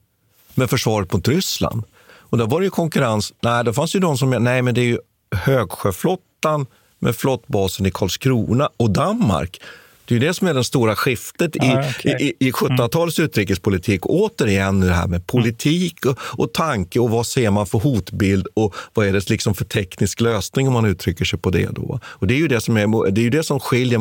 [0.54, 1.84] med försvaret mot Ryssland.
[2.30, 3.32] Och då var det ju konkurrens.
[3.40, 4.98] Nej, det fanns ju de som nej men det är ju
[5.36, 6.66] högsjöflottan
[6.98, 9.60] med flottbasen i Karlskrona och Danmark
[10.08, 12.16] det är det som är det stora skiftet i, ah, okay.
[12.20, 13.26] i, i 1700-talets mm.
[13.26, 14.06] utrikespolitik.
[14.06, 18.74] Återigen det här med politik och, och tanke och vad ser man för hotbild och
[18.94, 21.68] vad är det liksom för teknisk lösning om man uttrycker sig på det.
[21.70, 22.00] Då.
[22.04, 23.98] Och det är ju det som, är, det, är ju det som skiljer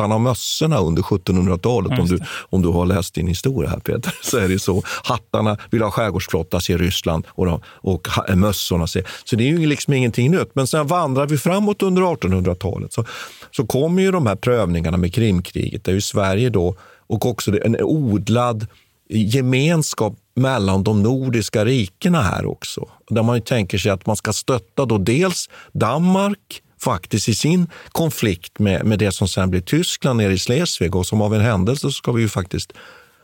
[0.00, 1.98] hattarna och mössorna under 1700-talet.
[1.98, 2.18] Om du,
[2.50, 4.82] om du har läst din historia här Peter, så är det så.
[5.04, 9.04] Hattarna vill ha skärgårdsflotta, ser Ryssland och, de, och mössorna ser...
[9.24, 10.50] Så det är ju liksom ingenting nytt.
[10.54, 13.04] Men sen vandrar vi framåt under 1800-talet så,
[13.50, 17.76] så kommer ju de här prövningarna med Krimkriget där ju Sverige då och också en
[17.80, 18.66] odlad
[19.08, 22.88] gemenskap mellan de nordiska rikena här också.
[23.10, 28.58] Där man tänker sig att man ska stötta då dels Danmark, faktiskt i sin konflikt
[28.58, 30.96] med, med det som sen blir Tyskland nere i Schleswig.
[30.96, 32.72] Och som av en händelse så ska vi ju faktiskt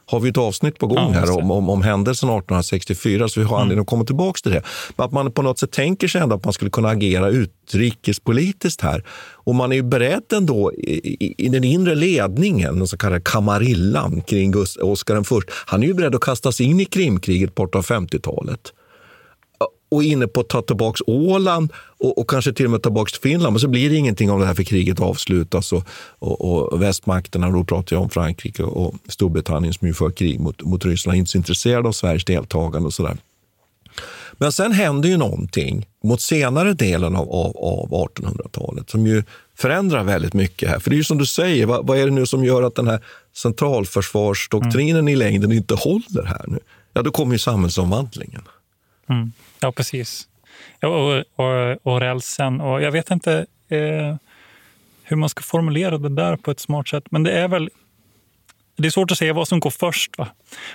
[0.08, 3.56] har vi ett avsnitt på gång här om, om, om händelsen 1864, så vi har
[3.56, 3.62] mm.
[3.62, 4.62] anledning att komma tillbaka till det.
[4.96, 8.82] Men att man på något sätt tänker sig ändå att man skulle kunna agera utrikespolitiskt
[8.82, 9.04] här.
[9.32, 13.20] Och man är ju beredd ändå i, i, i den inre ledningen, den så kallade
[13.20, 15.42] kamarillan kring Oscar I.
[15.66, 18.72] Han är ju beredd att kasta sig in i Krimkriget på 1850-talet
[19.88, 23.18] och inne på att ta tillbaka Åland och, och, kanske till och med ta tillbaka
[23.22, 23.52] Finland.
[23.52, 25.84] Men så blir det ingenting av det här för kriget avslutas och,
[26.18, 30.62] och, och västmakterna, då pratar jag om Frankrike och Storbritannien som ju för krig mot,
[30.62, 33.16] mot Ryssland, inte så intresserade av Sveriges deltagande och sådär.
[34.32, 39.22] Men sen händer ju någonting mot senare delen av, av, av 1800-talet som ju
[39.54, 40.78] förändrar väldigt mycket här.
[40.78, 42.74] För det är ju som du säger, vad, vad är det nu som gör att
[42.74, 43.00] den här
[43.36, 45.08] centralförsvarsdoktrinen mm.
[45.08, 46.58] i längden inte håller här nu?
[46.92, 48.42] Ja, då kommer ju samhällsomvandlingen.
[49.08, 49.32] Mm.
[49.60, 50.28] Ja, precis.
[50.82, 52.60] Och, och, och rälsen.
[52.60, 54.16] Och jag vet inte eh,
[55.02, 57.04] hur man ska formulera det där på ett smart sätt.
[57.10, 57.70] Men det är väl
[58.76, 60.18] det är svårt att säga vad som går först.
[60.18, 60.28] Va?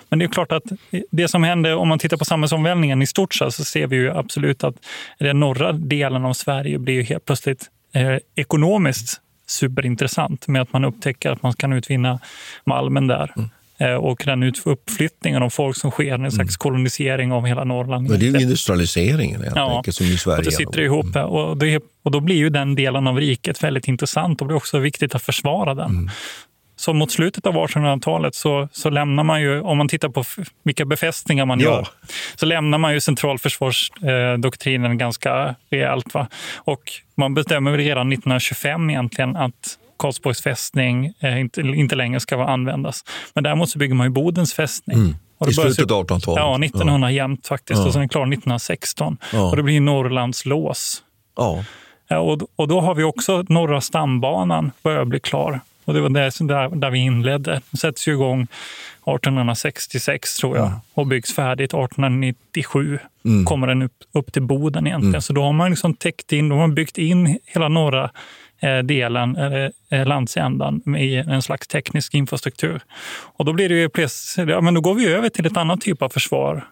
[0.10, 0.64] Men det är klart att
[1.12, 4.64] det som händer om man tittar på samhällsomvälvningen i stort så, ser vi ju absolut
[4.64, 4.76] att
[5.20, 10.86] den norra delen av Sverige blir ju helt plötsligt eh, ekonomiskt superintressant med att man
[10.86, 12.20] upptäcker att man kan utvinna
[12.64, 13.34] malmen där.
[13.38, 13.50] Mm.
[13.82, 16.58] Eh, och den uppflyttningen av folk som sker, en slags mm.
[16.58, 18.10] kolonisering av hela Norrland.
[18.10, 20.38] Men det är ju industrialiseringen helt ja, enkelt, som i Sverige.
[20.38, 21.16] Och det sitter ihop.
[21.16, 21.28] Mm.
[21.28, 24.56] Och, det, och då blir ju den delen av riket väldigt intressant och det är
[24.56, 25.90] också viktigt att försvara den.
[25.90, 26.10] Mm.
[26.76, 30.24] Så mot slutet av 1800-talet så, så lämnar man ju, om man tittar på
[30.64, 31.66] vilka befästningar man ja.
[31.66, 31.88] gör,
[32.36, 36.14] så lämnar man ju centralförsvarsdoktrinen ganska rejält.
[36.14, 36.28] Va?
[36.56, 36.82] Och
[37.16, 43.04] man bestämmer redan 1925 egentligen att Karlsborgs fästning eh, inte, inte längre ska användas.
[43.34, 44.98] Men däremot så bygger man ju Bodens fästning.
[44.98, 45.16] Mm.
[45.50, 46.42] I slutet av 1800-talet?
[46.42, 47.16] Ja, 1900 ja.
[47.16, 47.80] jämt faktiskt.
[47.80, 47.86] Ja.
[47.86, 49.18] Och sen är den klar 1916.
[49.34, 49.50] Ja.
[49.50, 51.04] Och det blir Norrlands lås.
[51.38, 51.64] Ja.
[52.08, 55.60] ja och, och då har vi också Norra stambanan börjar bli klar.
[55.86, 57.62] Och det var där, där, där vi inledde.
[57.72, 63.00] Det sätts ju igång 1866 tror jag och byggs färdigt 1897.
[63.26, 63.46] Mm.
[63.46, 65.14] Kommer den upp, upp till Boden egentligen.
[65.14, 65.22] Mm.
[65.22, 68.12] Så då har man liksom täckt in, då har man byggt in hela norra
[68.84, 72.82] delen, eller eh, landsändan, i en slags teknisk infrastruktur.
[73.38, 75.82] Och då blir det ju plötsligt, ja, men då går vi över till ett annat
[75.82, 76.68] typ av försvar.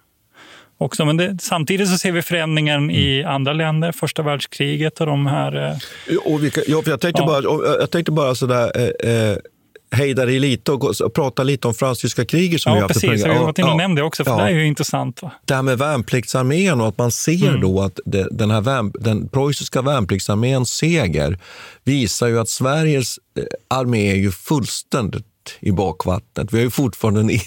[0.77, 1.05] Också.
[1.05, 5.55] Men det, samtidigt så ser vi förändringen i andra länder, första världskriget och de här...
[5.55, 7.25] Eh, Och vilka, ja, jag tänkte Ja.
[7.25, 9.37] bara, jag tänkte bara sådär, eh, eh,
[9.91, 12.89] hejda dig lite och, gå- och prata lite om fransk-tyska kriget som vi ja, har
[12.89, 13.25] haft precis.
[13.25, 14.37] Jag har varit inne och nämnt det också, för ja.
[14.37, 15.21] det är ju intressant.
[15.21, 15.31] Va?
[15.45, 17.61] Det här med värnpliktsarmén och att man ser Mm.
[17.61, 21.39] då att det, den, här värn, den preussiska värnpliktsarméns seger
[21.83, 25.25] visar ju att Sveriges eh, armé är ju fullständigt
[25.59, 26.53] i bakvattnet.
[26.53, 27.29] Vi har ju fortfarande en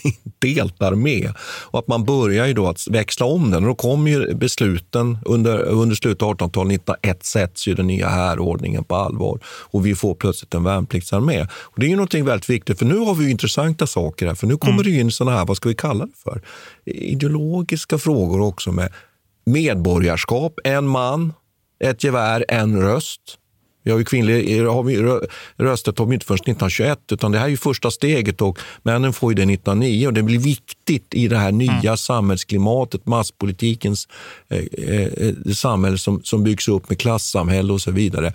[0.44, 1.32] indelt armé.
[1.44, 3.62] Och att man börjar ju då att växla om den.
[3.62, 8.08] Och då kommer ju besluten under, under slutet av 1800-talet, 1901 sätts ju den nya
[8.08, 9.38] härordningen på allvar.
[9.44, 11.42] Och vi får plötsligt en värnpliktsarmé.
[11.42, 14.34] Och det är ju någonting väldigt viktigt, för nu har vi ju intressanta saker här.
[14.34, 16.42] För nu kommer det ju in sådana här, vad ska vi kalla det för?
[16.84, 18.92] Ideologiska frågor också med
[19.44, 21.32] medborgarskap, en man,
[21.84, 23.38] ett gevär, en röst.
[23.82, 27.38] Vi har ju kvinnlig har vi rö- rösträtt har vi inte förrän 1921, utan det
[27.38, 31.14] här är ju första steget och männen får ju det 1909 och det blir viktigt
[31.14, 34.08] i det här nya samhällsklimatet, masspolitikens
[34.48, 38.32] eh, eh, det samhälle som, som byggs upp med klassamhälle och så vidare.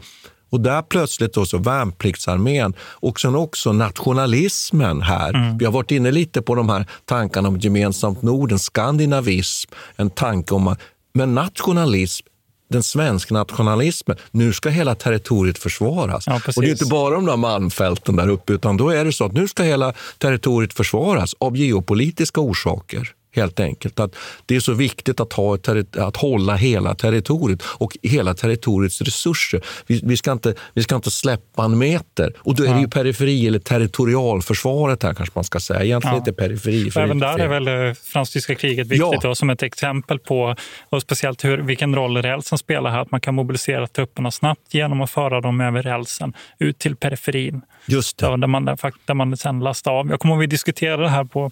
[0.49, 5.57] Och där plötsligt då så värnpliktsarmén och sen också nationalismen här.
[5.59, 10.53] Vi har varit inne lite på de här tankarna om gemensamt Norden, skandinavism, en tanke
[10.53, 10.79] om att,
[11.13, 12.27] men nationalism
[12.69, 14.17] den svenska nationalismen.
[14.31, 16.27] Nu ska hela territoriet försvaras.
[16.27, 19.13] Ja, och det är inte bara de där manfälten där uppe, utan då är det
[19.13, 23.13] så att nu ska hela territoriet försvaras av geopolitiska orsaker.
[23.37, 23.99] Helt enkelt.
[23.99, 25.57] Att det är så viktigt att, ha
[25.97, 29.61] att hålla hela territoriet och hela territoriets resurser.
[29.87, 32.33] Vi, vi, ska inte, vi ska inte släppa en meter.
[32.39, 35.83] Och då är det ju periferi eller territorialförsvaret här kanske man ska säga.
[35.83, 36.19] Egentligen Ja.
[36.19, 36.91] inte periferi.
[36.91, 39.19] för Även det är där är väl eh, fransk-tyska kriget viktigt Ja.
[39.21, 40.55] då, som ett exempel på
[40.89, 43.01] och speciellt hur, vilken roll rälsen spelar här.
[43.01, 47.61] Att man kan mobilisera trupperna snabbt genom att föra dem över rälsen ut till periferin.
[47.85, 48.37] Just det.
[48.37, 50.09] Där, man, där, man sen lastar av.
[50.09, 51.51] Jag kommer ihåg att vi diskuterade det här på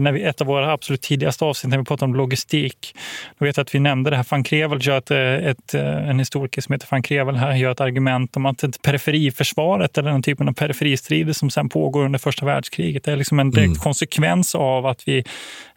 [0.00, 2.94] när vi, ett av våra absolut tidigaste avsnitt när vi pratade om logistik.
[3.38, 4.26] Då vet jag att vi nämnde det här.
[4.30, 7.70] Van Krevel gör ett, eh, ett, eh, en historiker som heter Van Krevel här gör
[7.70, 12.18] ett argument om att ett periferiförsvaret eller den typen av periferistrider som sen pågår under
[12.18, 15.24] första världskriget är liksom en direkt konsekvens av att vi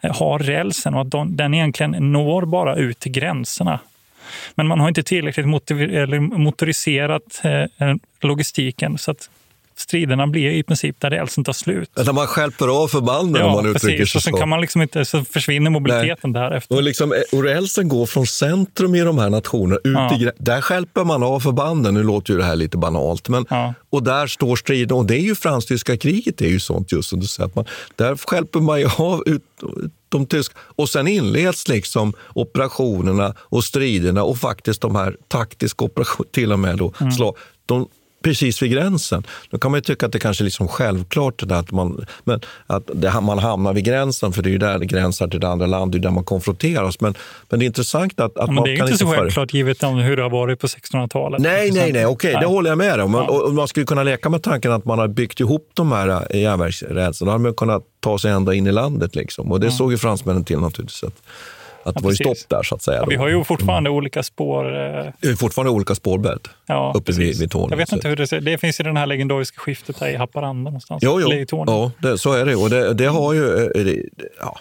[0.00, 3.78] eh, har rälsen och att de, den egentligen når bara ut till gränserna.
[4.54, 9.30] Men man har inte tillräckligt eller motoriserat eh, logistiken så att
[9.80, 11.90] striderna blir i princip där rälsen tar slut.
[11.96, 14.12] När man stjälper av förbanden om man uttrycker precis.
[14.12, 14.38] sig Och sen så.
[14.38, 16.76] kan man liksom inte, så försvinner mobiliteten därefter.
[16.76, 20.14] Och, liksom, eh, och rälsen går från centrum i de här nationerna ut Ja.
[20.16, 21.94] i Där stjälper man av förbanden.
[21.94, 23.28] Nu låter ju det här lite banalt.
[23.28, 23.46] Men,
[23.90, 24.96] Och där står striden.
[24.96, 26.38] Och det är ju fransk-tyska kriget.
[26.38, 27.50] Det är ju sånt just som du säger.
[27.54, 27.64] Man,
[27.96, 29.42] där stjälper man ju av ut,
[30.08, 30.54] de tyska.
[30.76, 36.58] Och sen inleds liksom operationerna och striderna och faktiskt de här taktiska operationerna till och
[36.58, 36.76] med.
[36.76, 37.12] Då, Mm.
[37.12, 37.88] slag, de,
[38.22, 39.22] precis vid gränsen.
[39.50, 42.40] Då kan man ju tycka att det kanske är liksom självklart det att, man, men
[42.66, 45.48] att det, man hamnar vid gränsen, för det är ju där det gränsar till det
[45.48, 47.00] andra landet, det är där man konfronteras.
[47.00, 47.14] Men,
[47.48, 49.82] men det är intressant att, att Ja, man det är inte så före- självklart givet
[49.82, 51.40] om hur det har varit på 1600-talet.
[51.40, 53.14] Nej, nej, nej, okej, det håller jag med om.
[53.14, 53.22] Ja.
[53.28, 56.26] Och, och man skulle kunna leka med tanken att man har byggt ihop de här
[56.30, 57.26] eh, järnvägsrälsen.
[57.26, 59.14] Då hade man kunnat ta sig ända in i landet.
[59.16, 59.52] Liksom.
[59.52, 59.72] Och det Ja.
[59.72, 61.04] såg ju fransmännen till naturligtvis.
[61.82, 62.98] Att, det var ju stopp där så att säga.
[62.98, 64.64] Ja, vi har ju fortfarande olika spår.
[64.66, 67.70] eh, Det är fortfarande olika spårbädd Ja, uppe vid, vid Tornio.
[67.70, 70.16] Jag vet inte hur det ser Det finns ju det här legendariska skiftet här i
[70.16, 71.02] Haparanda någonstans.
[71.02, 71.64] Jo, jo.
[71.66, 72.56] Ja, det, så är det.
[72.56, 74.02] Och det, det har ju eh, det-
[74.40, 74.58] ja,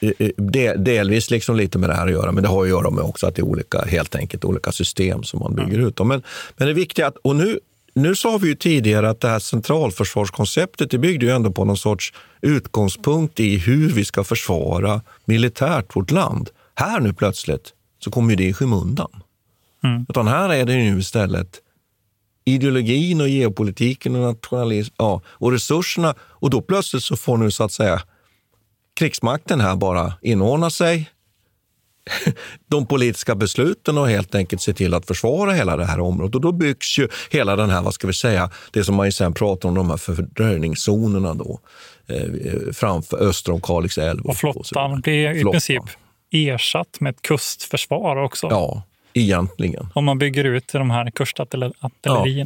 [0.00, 2.90] eh, det, delvis liksom lite med det här att göra, men det har att göra
[2.90, 5.98] med också att det är olika, helt enkelt olika system som man bygger ut.
[5.98, 6.22] Men,
[6.56, 7.58] men det viktiga, att, och nu,
[7.94, 11.76] nu sa vi ju tidigare att det här centralförsvarskonceptet det byggde ju ändå på någon
[11.76, 16.50] sorts utgångspunkt i hur vi ska försvara militärt vårt land.
[16.80, 19.22] Här nu plötsligt så kommer ju det i skymundan.
[19.84, 20.06] Mm.
[20.08, 21.60] Utan här är det nu istället
[22.44, 26.14] ideologin och geopolitiken och nationalism ja, och resurserna.
[26.20, 28.02] Och då plötsligt så får nu så att säga
[28.94, 31.10] krigsmakten här bara inordna sig
[32.66, 36.34] de politiska besluten och helt enkelt se till att försvara hela det här området.
[36.34, 39.12] Och då byggs ju hela den här, vad ska vi säga, det som man ju
[39.12, 41.60] sen pratar om, de här fördröjningszonerna då,
[42.06, 44.26] eh, framför öster om Kalix älv.
[44.26, 45.52] Och flottan blir i Flottan.
[45.52, 45.82] princip
[46.30, 48.46] ersatt med ett kustförsvar också.
[48.50, 48.82] Ja,
[49.14, 49.88] egentligen.
[49.94, 51.90] Om man bygger ut de här kustartillerierna.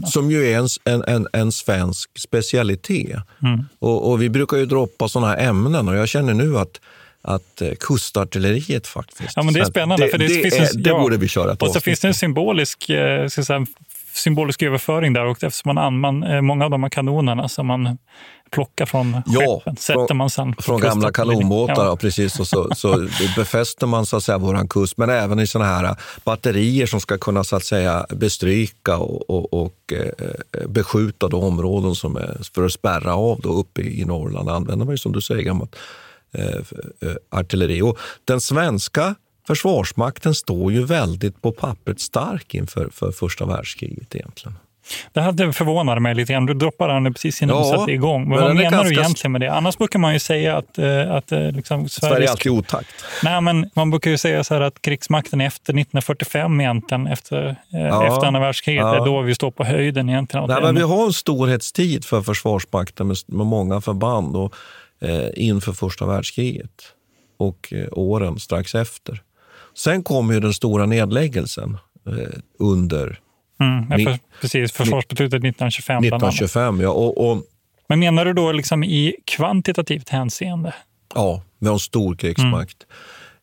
[0.02, 3.18] Ja, som ju är en, en, en, en svensk specialitet.
[3.42, 3.64] Mm.
[3.78, 6.80] Och, och vi brukar ju droppa sådana här ämnen och jag känner nu att,
[7.22, 9.32] att eh, kustartilleriet faktiskt...
[9.36, 10.04] Ja, men det är spännande.
[10.04, 11.00] Det, för det, det, finns är, en, det ja.
[11.00, 13.28] borde vi köra ett Och så finns det en symbolisk eh,
[14.12, 17.98] symbolisk överföring där och eftersom man, man eh, många av de här kanonerna som man
[18.54, 21.96] plockar från Ja, skeppen sätter man sen Från gamla kanonbåtar, ja.
[21.96, 22.40] Precis.
[22.40, 25.96] Och så, så befäster man så att säga våran kust, men även i såna här
[26.24, 31.94] batterier som ska kunna så att säga bestryka och, och, och eh, beskjuta de områden
[31.94, 34.48] som är för att spärra av då uppe i, i Norrland.
[34.48, 35.76] använder man ju som du säger gammalt
[36.32, 36.44] eh,
[37.00, 37.82] eh, artilleri.
[37.82, 39.14] Och den svenska
[39.46, 44.58] försvarsmakten står ju väldigt på pappret stark inför för första världskriget egentligen.
[45.12, 46.46] Det här förvånade mig lite grann.
[46.46, 48.20] Du droppade den precis innan Ja, du satte igång.
[48.28, 49.52] Men, men vad menar du ganska- egentligen med det?
[49.52, 52.88] Annars brukar man ju säga att, eh, att eh, liksom Sverige är alltid otakt.
[53.24, 58.06] Nej, men man brukar ju säga så att krigsmakten efter 1945 egentligen, efter, eh, Ja.
[58.06, 58.80] efter andra världskriget.
[58.82, 58.94] Ja.
[59.00, 60.46] Är då vi står på höjden egentligen.
[60.48, 64.54] Nej, men vi har en storhetstid för Försvarsmakten med, med många förband och,
[65.02, 66.70] eh, inför första världskriget
[67.38, 69.22] och eh, åren strax efter.
[69.76, 71.76] Sen kommer ju den stora nedläggelsen
[72.06, 73.18] eh, under
[73.60, 76.34] Mm, ja, för, precis, försvarsbeslutet 1925 bland annat.
[76.34, 76.80] 1925.
[76.80, 77.42] Ja, och, och,
[77.88, 80.74] Men menar du då liksom i kvantitativt hänseende?
[81.14, 82.76] ja, vi har en stor krigsmakt.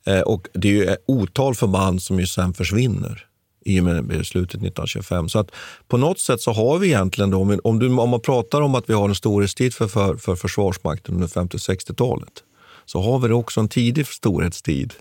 [0.06, 3.26] Eh, och det är ju otal förband som ju sen försvinner
[3.66, 5.30] i och med beslutet 1925.
[5.30, 5.52] Så att
[5.88, 8.90] på något sätt så har vi egentligen, då, om, du, om man pratar om att
[8.90, 12.44] vi har en storhetstid för, för, för Försvarsmakten under 50 och 60-talet,
[12.86, 14.94] så har vi också en tidig storhetstid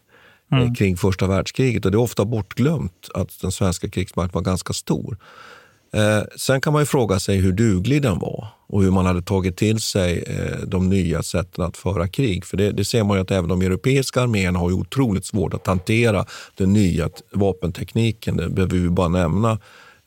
[0.52, 1.84] eh, kring första världskriget.
[1.84, 5.16] Och det är ofta bortglömt att den svenska krigsmakten var ganska stor.
[5.92, 9.22] Eh, sen kan man ju fråga sig hur duglig den var och hur man hade
[9.22, 12.44] tagit till sig eh, de nya sätten att föra krig.
[12.44, 15.54] För det, det ser man ju att även de europeiska arméerna har ju otroligt svårt
[15.54, 16.24] att hantera
[16.54, 18.36] den nya vapentekniken.
[18.36, 19.58] Det behöver vi bara nämna.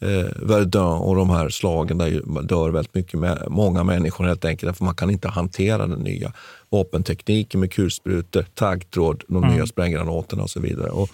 [0.04, 4.78] Eh, Verdun och de här slagen där dör väldigt mycket, med, många människor helt enkelt.
[4.78, 6.34] För man kan inte hantera den nya
[6.70, 10.90] vapentekniken med kulsprutor, taggtråd, de nya spränggranaterna och så vidare.
[10.90, 11.10] Och,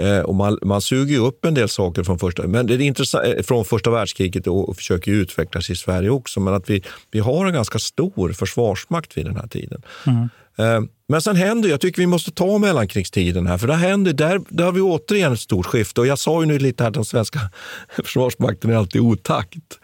[0.00, 3.24] eh, och man, man suger upp en del saker från första, men det är intressant,
[3.26, 6.40] eh, från första världskriget och, och försöker utvecklas i Sverige också.
[6.40, 9.82] Men att vi, vi har en ganska stor försvarsmakt vid den här tiden.
[10.56, 10.80] Eh,
[11.10, 14.64] Men sen händer, jag tycker vi måste ta mellankrigstiden här, för där händer, där, där
[14.64, 16.00] har vi återigen ett stort skifte.
[16.00, 17.40] Och jag sa ju nu lite här att den svenska
[18.04, 19.78] försvarsmakten är alltid otakt.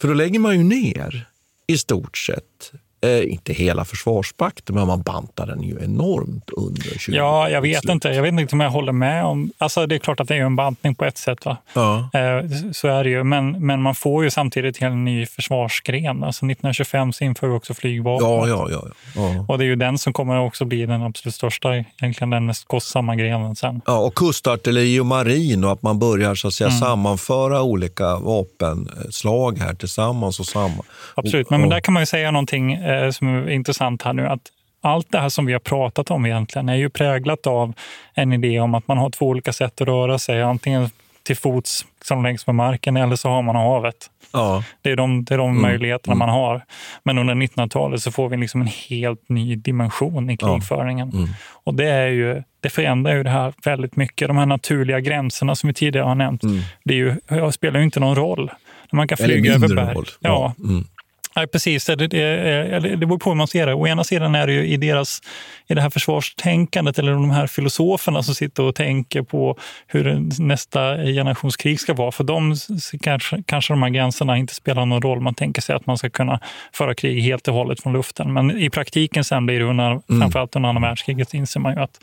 [0.00, 1.28] För då lägger man ju ner
[1.66, 2.72] i stort sett,
[3.06, 7.84] eh, inte hela försvarsmakten, men man bantar den ju enormt under 20 Ja, jag vet
[7.84, 8.08] inte.
[8.08, 9.50] Jag vet inte om jag håller med om...
[9.58, 11.44] Alltså det är klart att det är en bantning på ett sätt.
[11.44, 11.56] Va?
[11.74, 11.98] Ja.
[12.14, 13.24] Eh, Så är det ju.
[13.24, 16.24] Men, men man får ju samtidigt en ny försvarsgren.
[16.24, 18.28] Alltså 1925 så inför vi också flygvapnet.
[18.30, 18.82] Ja, ja, ja.
[19.16, 19.44] ja.
[19.48, 22.68] Och det är ju den som kommer också bli den absolut största, egentligen den mest
[22.68, 23.80] kostsamma grenen sen.
[23.86, 26.80] Ja, och kustartilleri och marin och att man börjar så att säga, Mm.
[26.80, 30.40] sammanföra olika vapenslag här tillsammans.
[30.40, 30.82] Och samma.
[31.14, 34.02] Absolut, och, men, men och- där kan man ju säga någonting eh, som är intressant
[34.02, 34.26] här nu.
[34.26, 34.40] Att
[34.80, 37.72] allt det här som vi har pratat om egentligen är ju präglat av
[38.14, 40.42] en idé om att man har två olika sätt att röra sig.
[40.42, 40.90] Antingen
[41.22, 43.96] till fots som längs med marken eller så har man havet.
[44.32, 44.62] Ja.
[44.82, 45.62] Det är de, det är de Mm.
[45.62, 46.64] möjligheterna man har.
[47.02, 50.52] Men under 1900-talet så får vi liksom en helt ny dimension i Ja.
[50.54, 51.10] krigföringen.
[51.10, 51.28] Mm.
[51.64, 54.28] Och det, är ju, det förändrar ju det här väldigt mycket.
[54.28, 56.42] De här naturliga gränserna som vi tidigare har nämnt,
[56.84, 58.50] det är ju, det spelar ju inte någon roll.
[58.92, 59.28] Man kan Mm.
[59.30, 59.94] Flyga över berg.
[59.94, 60.06] roll.
[60.20, 60.84] Ja, Mm.
[61.36, 61.84] Nej, precis.
[61.84, 63.74] Det, det, det, det beror på hur man ser det.
[63.74, 65.20] Å ena sidan är det ju i, deras,
[65.66, 70.96] i det här försvarstänkandet eller de här filosoferna som sitter och tänker på hur nästa
[70.96, 72.12] generations krig ska vara.
[72.12, 72.56] För dem
[73.00, 75.20] kanske, kanske de här gränserna inte spelar någon roll.
[75.20, 76.40] Man tänker sig att man ska kunna
[76.72, 78.32] föra krig helt och hållet från luften.
[78.32, 82.00] Men i praktiken sen blir det under, framförallt under andra världskriget inser man ju att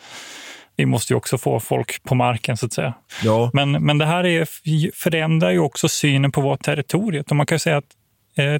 [0.76, 2.94] vi måste ju också få folk på marken så att säga.
[3.24, 3.50] Ja.
[3.54, 4.48] Men, men det här är,
[4.96, 7.30] förändrar ju också synen på vad territoriet.
[7.30, 7.90] Och man kan säga att eh,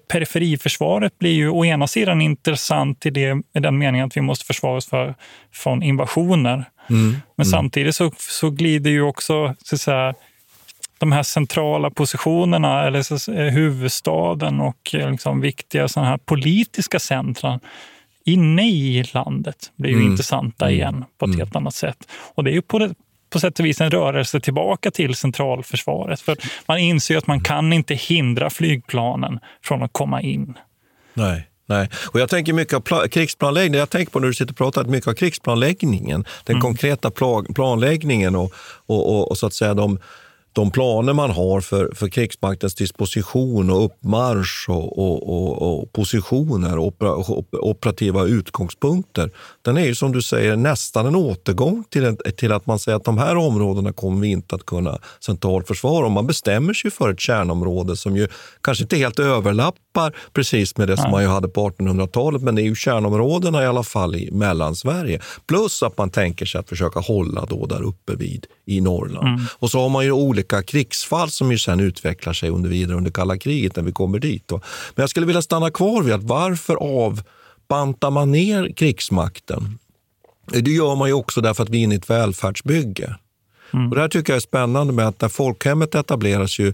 [0.08, 4.46] periferiförsvaret blir ju å ena sidan intressant i, det, i den meningen att vi måste
[4.46, 5.16] försvara oss för,
[5.52, 6.66] från invasioner.
[7.36, 10.14] Men samtidigt så, så glider ju också så att säga,
[10.98, 17.00] de här centrala positionerna, eller så, säga, huvudstaden och eh, liksom viktiga såna här politiska
[17.00, 17.60] centra
[18.26, 22.08] inne i landet blir ju intressanta igen på ett helt annat sätt.
[22.36, 22.94] Och det är ju på, det,
[23.34, 26.22] på sätt och vis en rörelse tillbaka till centralförsvaret.
[26.22, 30.54] För man inser att man kan inte hindra flygplanen från att komma in.
[31.14, 31.50] Nej.
[31.66, 31.90] Nej.
[32.12, 33.80] Och jag tänker mycket av pla- krigsplanläggning.
[33.80, 37.54] Jag tänker på när du sitter och pratar att mycket av krigsplanläggningen, den konkreta pla-
[37.54, 38.54] planläggningen och,
[38.86, 40.00] och, och, och så att säga de,
[40.54, 46.78] de planer man har för, för krigsmaktens disposition och uppmarsch och, och, och, och positioner
[46.78, 49.32] och opera, op- operativa utgångspunkter.
[49.62, 52.96] Den är ju som du säger nästan en återgång till, en, till att man säger
[52.96, 56.06] att de här områdena kommer vi inte att kunna centralförsvara.
[56.06, 58.28] Och man bestämmer sig för ett kärnområde som ju
[58.62, 62.62] kanske inte helt överlappar precis med det som man ju hade på 1800-talet, men det
[62.62, 65.20] är ju kärnområdena i alla fall i Mellansverige.
[65.48, 69.28] Plus att man tänker sig att försöka hålla då där uppe vid i Norrland.
[69.28, 69.42] Mm.
[69.60, 73.12] Och så har man ju olika krigsfall som ju sen utvecklar sig under vidare under
[73.12, 74.48] kalla kriget när vi kommer dit.
[74.48, 74.62] Då.
[74.96, 79.80] Men jag skulle vilja stanna kvar vid att varför avbantar man ner krigsmakten?
[80.48, 83.16] Det gör man ju också därför att vi är inne i ett välfärdsbygge.
[83.90, 86.74] Och det här tycker jag är spännande med att när folkhemmet etableras ju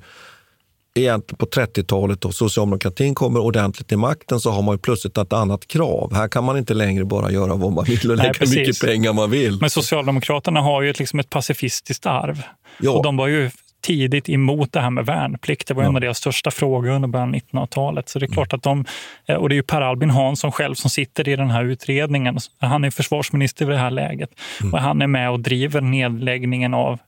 [1.00, 5.34] egentligen på 30-talet och socialdemokratin kommer ordentligt till makten så har man ju plötsligt ett
[5.34, 6.14] annat krav.
[6.14, 9.14] Här kan man inte längre bara göra vad man vill och lägga hur mycket pengar
[9.14, 9.58] man vill.
[9.62, 12.42] Men Socialdemokraterna har ju ett, liksom ett pacifistiskt arv.
[12.80, 12.92] Ja.
[12.92, 13.50] Och de var ju
[13.82, 15.68] tidigt emot det här med värnplikt.
[15.68, 15.96] Det var en Ja.
[15.96, 18.10] Av deras största frågor under början av 1900-talet.
[18.10, 18.86] Så det är klart att de,
[19.28, 22.38] eh, och det är ju Per Albin Hansson själv som sitter i den här utredningen.
[22.60, 24.30] Han är försvarsminister i det här läget.
[24.62, 24.74] Mm.
[24.74, 27.00] Och han är med och driver nedläggningen av,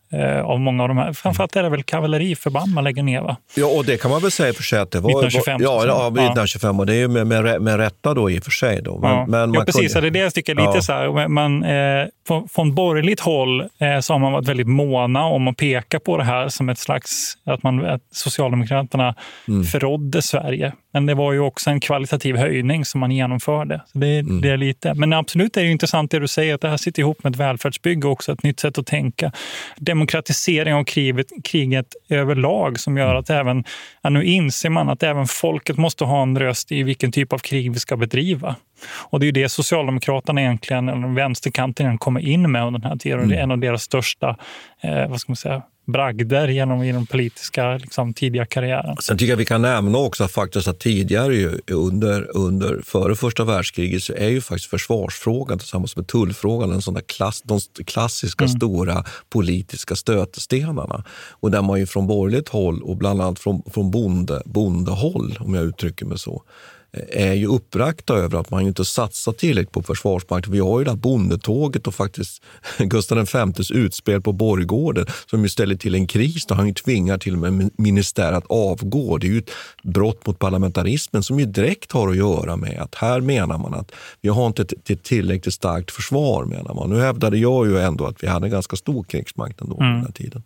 [0.43, 1.13] av många av de här.
[1.13, 3.37] Framförallt är det väl kavalleriförband man lägger ner va?
[3.55, 5.09] Ja, och det kan man väl säga i och för sig att det var...
[5.09, 6.07] 1925, ja, ja, Ja.
[6.07, 8.81] 1925 och det är ju med, med, med rätta då i och för sig.
[8.81, 8.99] Då.
[8.99, 9.25] Men, ja.
[9.27, 9.93] men ja, precis.
[9.93, 10.81] kunde- Det är det jag tycker lite Ja.
[10.81, 11.27] så här.
[11.27, 15.57] Man, eh, på, från borgerligt håll eh, så har man varit väldigt måna om att
[15.57, 19.15] peka på det här som ett slags, att, man, att Socialdemokraterna
[19.47, 19.63] Mm.
[19.63, 20.73] förrådde Sverige.
[20.93, 23.81] Men det var ju också en kvalitativ höjning som man genomförde.
[23.91, 24.41] Så det, Mm.
[24.41, 24.93] det är lite.
[24.93, 27.39] Men absolut är det intressant det du säger, att det här sitter ihop med ett
[27.39, 29.31] välfärdsbygge också, ett nytt sätt att tänka.
[30.01, 33.63] Demokratisering av kriget, kriget överlag som gör att även,
[34.01, 37.37] ja, nu inser man att även folket måste ha en röst i vilken typ av
[37.37, 38.55] krig vi ska bedriva.
[39.09, 42.97] Och det är ju det Socialdemokraterna egentligen, eller vänsterkanten kommer in med under den här
[42.97, 43.29] tiden.
[43.29, 44.37] Det är en av deras största,
[44.81, 48.95] eh, vad ska man säga, bragder genom den politiska liksom, tidiga karriären.
[48.99, 53.43] Sen tycker jag vi kan nämna också faktiskt att tidigare ju, under, under, före första
[53.43, 58.43] världskriget så är ju faktiskt försvarsfrågan tillsammans med tullfrågan en sån där klass, de klassiska
[58.43, 58.57] Mm.
[58.57, 61.03] stora politiska stötestenarna.
[61.29, 65.53] Och där man ju från borgerligt håll och bland annat från, från bonde, bondehåll, om
[65.53, 66.43] jag uttrycker mig så,
[67.09, 70.53] är ju uppbragta över att man inte satsar tillräckligt på försvarsmakten.
[70.53, 72.43] Vi har ju det här bondetåget och faktiskt
[72.77, 77.17] Gustav Vs utspel på Borggården som ju ställer till en kris där han ju tvingar
[77.17, 79.17] till och med ministär att avgå.
[79.17, 79.51] Det är ju ett
[79.83, 83.91] brott mot parlamentarismen som ju direkt har att göra med att här menar man att
[84.21, 86.45] vi har inte ett, ett tillräckligt starkt försvar.
[86.45, 86.89] menar man.
[86.89, 89.93] Nu hävdade jag ju ändå att vi hade en ganska stor krigsmakt ändå Mm.
[89.93, 90.43] den här tiden.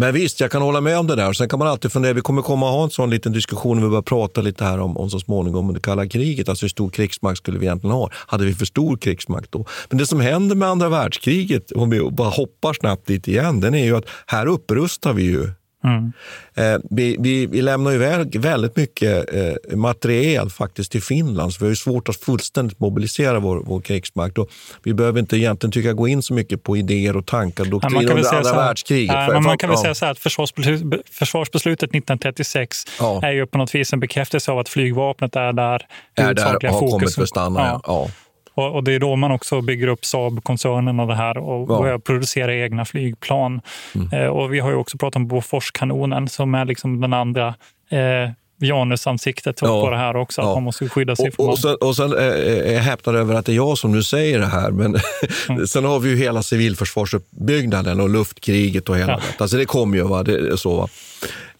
[0.00, 1.32] Men visst, jag kan hålla med om det där.
[1.32, 3.84] Sen kan man alltid fundera, vi kommer komma att ha en sån liten diskussion när
[3.84, 6.48] vi börjar prata lite här om, om så småningom om det kalla kriget.
[6.48, 8.10] Alltså hur stor krigsmakt skulle vi egentligen ha?
[8.12, 9.64] Hade vi för stor krigsmakt då?
[9.88, 13.74] Men det som händer med andra världskriget, om vi bara hoppar snabbt dit igen, den
[13.74, 15.50] är ju att här upprustar vi ju
[15.84, 16.12] Mm.
[16.54, 21.70] Eh, vi, vi, vi lämnar väl, väldigt mycket eh, materiel faktiskt till Finland, så vi
[21.70, 24.38] har svårt att fullständigt mobilisera vår, vår krigsmakt.
[24.38, 24.48] Och
[24.82, 27.94] vi behöver inte egentligen tycka gå in så mycket på idéer och tankar och doktriner
[27.94, 29.14] man kan väl under säga andra så här- världskriget.
[29.32, 33.20] Men man kan väl säga så här att försvarsbeslut, försvarsbeslutet 1936 Ja.
[33.24, 35.82] är ju på något vis en bekräftelse av att flygvapnet är där är
[36.14, 37.60] där huvudsakliga har kommit för att stanna.
[37.60, 37.80] Ja.
[37.86, 38.10] Ja.
[38.58, 41.78] Och, och det är då man också bygger upp Saab-koncernen och det här och Ja.
[41.78, 43.60] börjar producera egna flygplan.
[43.94, 44.12] Mm.
[44.12, 47.54] Eh, och vi har ju också pratat om Boforskanonen som är liksom den andra
[47.90, 48.30] eh,
[48.60, 49.82] janusansiktet Ja.
[49.84, 50.40] på det här också.
[50.40, 50.54] Att Ja.
[50.54, 52.24] man måste skydda sig Och, från och sen, och sen eh,
[52.70, 54.96] är jag häpnad över att det är jag som nu säger det här, men
[55.48, 55.66] Mm.
[55.66, 59.16] sen har vi ju hela civilförsvarsuppbyggnaden och luftkriget och hela Ja.
[59.38, 59.42] det.
[59.42, 60.22] Alltså det kommer ju, va?
[60.22, 60.76] Det så.
[60.76, 60.88] Va?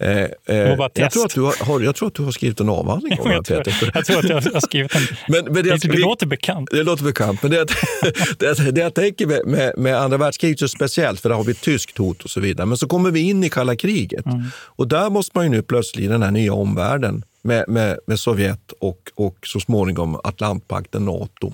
[0.00, 0.30] Eh, eh,
[0.94, 3.34] jag, tror att du har, jag tror att du har skrivit en avhandling om det
[3.34, 3.90] här, Peter.
[3.94, 5.02] jag tror att jag har skrivit en...
[5.28, 6.70] Men, men det, det, det vi- låter bekant.
[6.72, 7.66] Det låter bekant, men det,
[8.38, 11.52] det, det jag tänker med, med, med andra världskriget så speciellt, för där har vi
[11.52, 12.66] ett tyskt hot och så vidare.
[12.66, 16.04] Men så kommer vi in i kalla kriget och där måste man ju nu plötsligt
[16.04, 21.52] i den här nya omvärlden med, med, med Sovjet och, och så småningom Atlantpakten, Nato,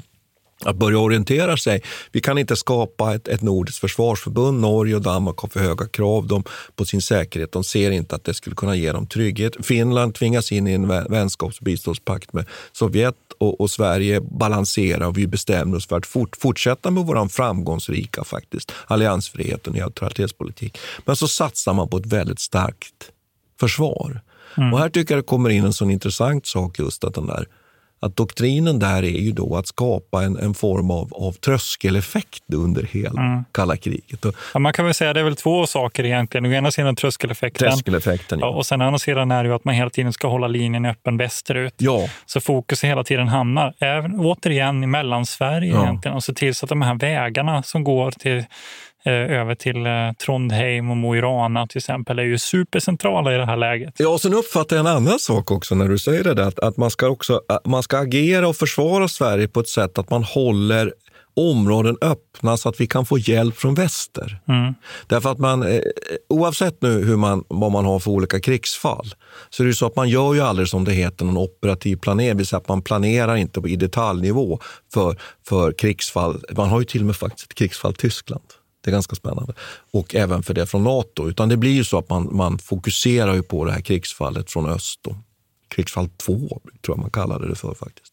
[0.65, 1.83] att börja orientera sig.
[2.13, 4.61] Vi kan inte skapa ett, ett nordiskt försvarsförbund.
[4.61, 6.45] Norge och Danmark har för höga krav de,
[6.77, 7.53] på sin säkerhet.
[7.53, 9.67] De ser inte att det skulle kunna ge dem trygghet.
[9.67, 15.07] Finland tvingas in i en vä- vänskaps och biståndspakt med Sovjet och, och Sverige balanserar
[15.07, 20.79] och vi bestämmer oss för att fort, fortsätta med vår framgångsrika faktiskt, alliansfrihet och neutralitetspolitik.
[21.05, 23.11] Men så satsar man på ett väldigt starkt
[23.61, 24.21] försvar.
[24.73, 27.49] Och här tycker jag det kommer in en sån intressant sak just att den där
[28.05, 32.83] att doktrinen där är ju då att skapa en, en form av, av tröskeleffekt under
[32.83, 34.25] hela kalla kriget.
[34.25, 36.47] Och Ja, man kan väl säga att det är väl två saker egentligen.
[36.47, 37.71] Å ena sidan tröskeleffekten.
[37.71, 40.29] tröskeleffekten, Ja, och sen å andra sidan är det ju att man hela tiden ska
[40.29, 41.75] hålla linjen öppen västerut.
[41.79, 45.83] Ja, Så fokus hela tiden hamnar även, återigen i Mellansverige Ja.
[45.83, 48.45] egentligen och se till så att de här vägarna som går till,
[49.11, 49.93] över till eh,
[50.25, 53.95] Trondheim och Mo i Rana till exempel är ju supercentrala i det här läget.
[53.97, 56.59] Ja, och sen uppfattar jag en annan sak också när du säger det där, att,
[56.59, 60.11] att man, ska också, att man ska agera och försvara Sverige på ett sätt att
[60.11, 60.93] man håller
[61.37, 64.39] områden öppnas så att vi kan få hjälp från väster.
[64.49, 64.75] Mm.
[65.07, 65.81] Därför att man, eh,
[66.29, 69.15] oavsett nu hur man, vad man har för olika krigsfall,
[69.51, 72.37] så är det så att man gör ju aldrig som det heter någon operativ planering,
[72.37, 74.61] det att man planerar inte i detaljnivå
[74.95, 75.17] för,
[75.49, 76.45] för krigsfall.
[76.57, 78.45] Man har ju till och med faktiskt ett krigsfall Tyskland.
[78.85, 79.53] Det är ganska spännande.
[79.91, 81.29] Och även för det från Nato.
[81.29, 84.69] Utan det blir ju så att man, man fokuserar ju på det här krigsfallet från
[84.69, 85.01] öst.
[85.03, 85.17] Då.
[85.69, 88.13] Krigsfall 2 tror jag man kallade det för faktiskt.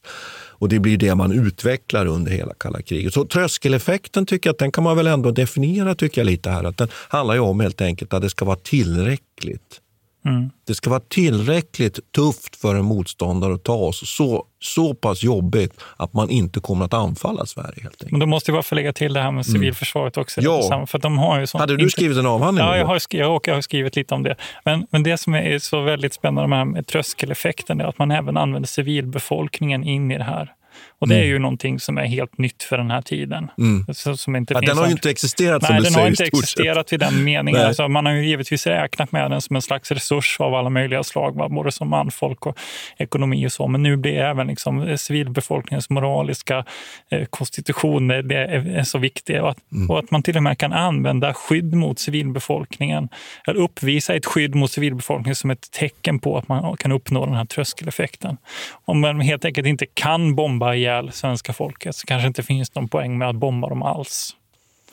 [0.62, 3.14] Och det blir det man utvecklar under hela kalla kriget.
[3.14, 6.64] Så tröskeleffekten tycker jag att den kan man väl ändå definiera tycker jag lite här.
[6.64, 9.82] Att den handlar ju om helt enkelt att det ska vara tillräckligt
[10.26, 10.50] Mm.
[10.68, 14.16] det ska vara tillräckligt tufft för en motståndare att ta oss.
[14.16, 17.68] Så, så pass jobbigt att man inte kommer att anfalla Sverige.
[17.68, 18.12] helt enkelt.
[18.12, 20.42] Men då måste vi bara få lägga till det här med civilförsvaret också.
[20.42, 20.86] Ja.
[20.88, 22.66] För de har ju sånt Hade du skrivit en avhandling?
[22.66, 24.36] Ja, jag har, skrivit, jag har skrivit lite om det.
[24.66, 28.38] Men, men det som är så väldigt spännande med, med tröskeleffekten är att man även
[28.38, 30.54] använder civilbefolkningen in i det här.
[31.00, 31.30] Och det är Mm.
[31.30, 33.52] ju någonting som är helt nytt för den här tiden.
[33.58, 33.86] Mm.
[33.94, 36.04] Så, som inte Ja, finns den har ju inte existerat som Nej, du den säger.
[36.06, 37.62] har inte existerat i den meningen.
[37.62, 41.04] Alltså, man har ju givetvis räknat med den som en slags resurs av alla möjliga
[41.04, 41.50] slag, va?
[41.50, 42.58] både som manfolk och
[42.98, 43.68] ekonomi och så.
[43.68, 46.66] Men nu blir även liksom civilbefolkningens moraliska
[47.12, 49.42] eh, konstitution eh, det är, är så viktig.
[49.42, 49.90] Och att, Mm.
[49.90, 53.10] och att man till och med kan använda skydd mot civilbefolkningen,
[53.48, 57.36] eller uppvisa ett skydd mot civilbefolkningen som ett tecken på att man kan uppnå den
[57.36, 58.38] här tröskeleffekten.
[58.86, 62.88] Om man helt enkelt inte kan bomba ihjäl svenska folket så kanske inte finns någon
[62.88, 64.36] poäng med att bomba dem alls.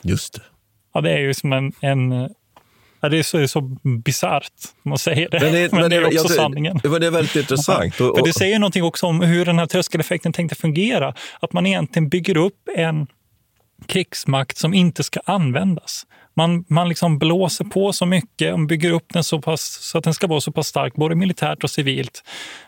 [0.01, 0.41] Just det.
[0.93, 1.71] Ja, det är ju som en...
[1.81, 2.29] en
[3.01, 3.61] ja, det är så, det är så
[4.05, 4.51] bisarrt,
[4.83, 5.39] om man säger det.
[5.39, 6.79] Men Men det- det, men är det- också jag- sanningen.
[6.83, 8.01] men det är väldigt intressant.
[8.01, 11.13] Och- För det säger någonting också om hur den här tröskeleffekten tänkte fungera.
[11.39, 13.07] Att man egentligen bygger upp en
[13.89, 16.05] krigsmakt som inte ska användas.
[16.33, 20.03] Man, man liksom blåser på så mycket och bygger upp den så pass, så att
[20.03, 22.23] den ska vara så pass stark, både militärt och civilt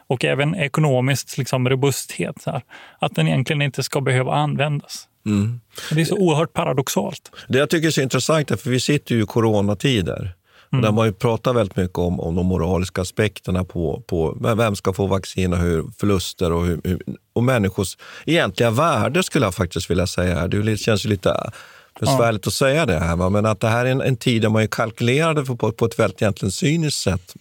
[0.08, 2.36] och även ekonomiskt liksom robusthet.
[2.46, 2.62] Här,
[3.00, 5.08] att den egentligen inte ska behöva användas.
[5.26, 5.62] Mm.
[5.92, 7.32] Det är så oerhört paradoxalt.
[7.48, 10.36] Det jag tycker är så intressant är för vi sitter ju i coronatider.
[10.74, 10.84] Mm.
[10.84, 14.94] där man ju pratar väldigt mycket om, om de moraliska aspekterna på, på vem ska
[14.94, 17.00] få vaccin och hur förluster och, hur,
[17.34, 20.48] och människors egentliga värde skulle jag faktiskt vilja säga.
[20.48, 21.52] Det ju- känns ju lite
[22.00, 23.30] besvärligt att säga det här, va?
[23.30, 26.00] men att det här är en, en tid där man är kalkylerade på, på ett
[26.00, 27.34] väldigt egentligen cyniskt sätt.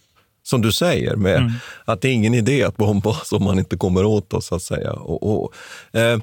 [0.43, 1.51] Som du säger, med Mm.
[1.85, 4.45] att det är ingen idé att bomba oss om man inte kommer åt oss.
[4.45, 4.93] Så att säga.
[4.93, 5.53] Och, och,
[5.99, 6.19] eh,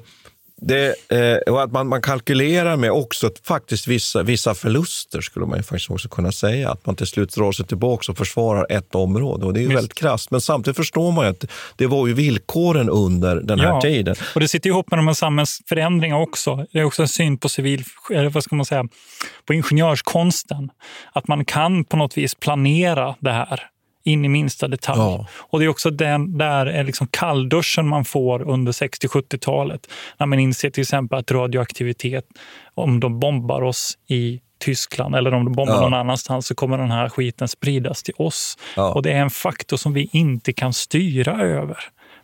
[0.61, 5.45] det, eh, och att man, man kalkylerar med också att faktiskt vissa, vissa förluster, skulle
[5.45, 6.71] man ju faktiskt också kunna säga.
[6.71, 9.45] Att man till slut drar sig tillbaka och försvarar ett område.
[9.45, 9.77] Och det är ju Visst.
[9.77, 10.31] väldigt krasst.
[10.31, 11.45] Men samtidigt förstår man att
[11.75, 13.81] det var ju villkoren under den här Ja.
[13.81, 14.15] tiden.
[14.35, 16.65] Och det sitter ihop med de här samhällsförändringarna också.
[16.71, 18.85] Det är också en syn på civil, eller vad ska man säga,
[19.45, 20.69] på ingenjörskonsten.
[21.13, 23.59] Att man kan på något vis planera det här
[24.03, 24.99] in i minsta detalj.
[24.99, 25.27] Ja.
[25.33, 29.87] Och det är också den där är liksom kallduschen man får under 60-70-talet.
[30.17, 32.25] När man inser till exempel att radioaktivitet,
[32.73, 35.81] om de bombar oss i Tyskland eller om de bombar Ja.
[35.81, 38.57] någon annanstans så kommer den här skiten spridas till oss.
[38.75, 38.93] Ja.
[38.93, 41.77] Och det är en faktor som vi inte kan styra över.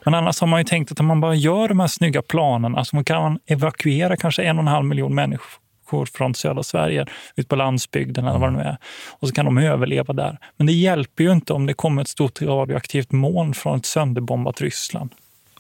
[0.06, 2.86] Men annars har man ju tänkt att om man bara gör de här snygga planerna
[2.86, 5.65] så man kan evakuera kanske en och en halv miljon människor
[6.14, 7.06] från södra Sverige
[7.36, 8.78] ut på landsbygden eller vad det nu är.
[9.10, 10.38] Och så kan de överleva där.
[10.58, 14.62] Men det hjälper ju inte om det kommer ett stort radioaktivt moln från ett sönderbombat
[14.62, 15.10] Ryssland.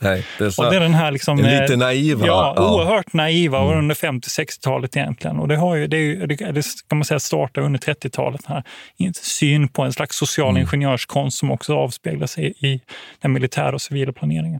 [0.01, 2.28] Nej, det är så, Och det är den här liksom, lite eh, naiva.
[2.28, 2.63] Ja, ja.
[2.63, 2.73] Mm.
[2.73, 5.39] oerhört naiva och under 50-60-talet egentligen.
[5.39, 8.41] Och det, har ju, det, är ju, det, det ska man säga startar under 30-talet.
[8.45, 8.63] här
[8.97, 10.61] en syn på en slags social Mm.
[10.61, 12.82] ingenjörskonst som också avspeglar sig i
[13.21, 14.59] den militära och civila planeringen.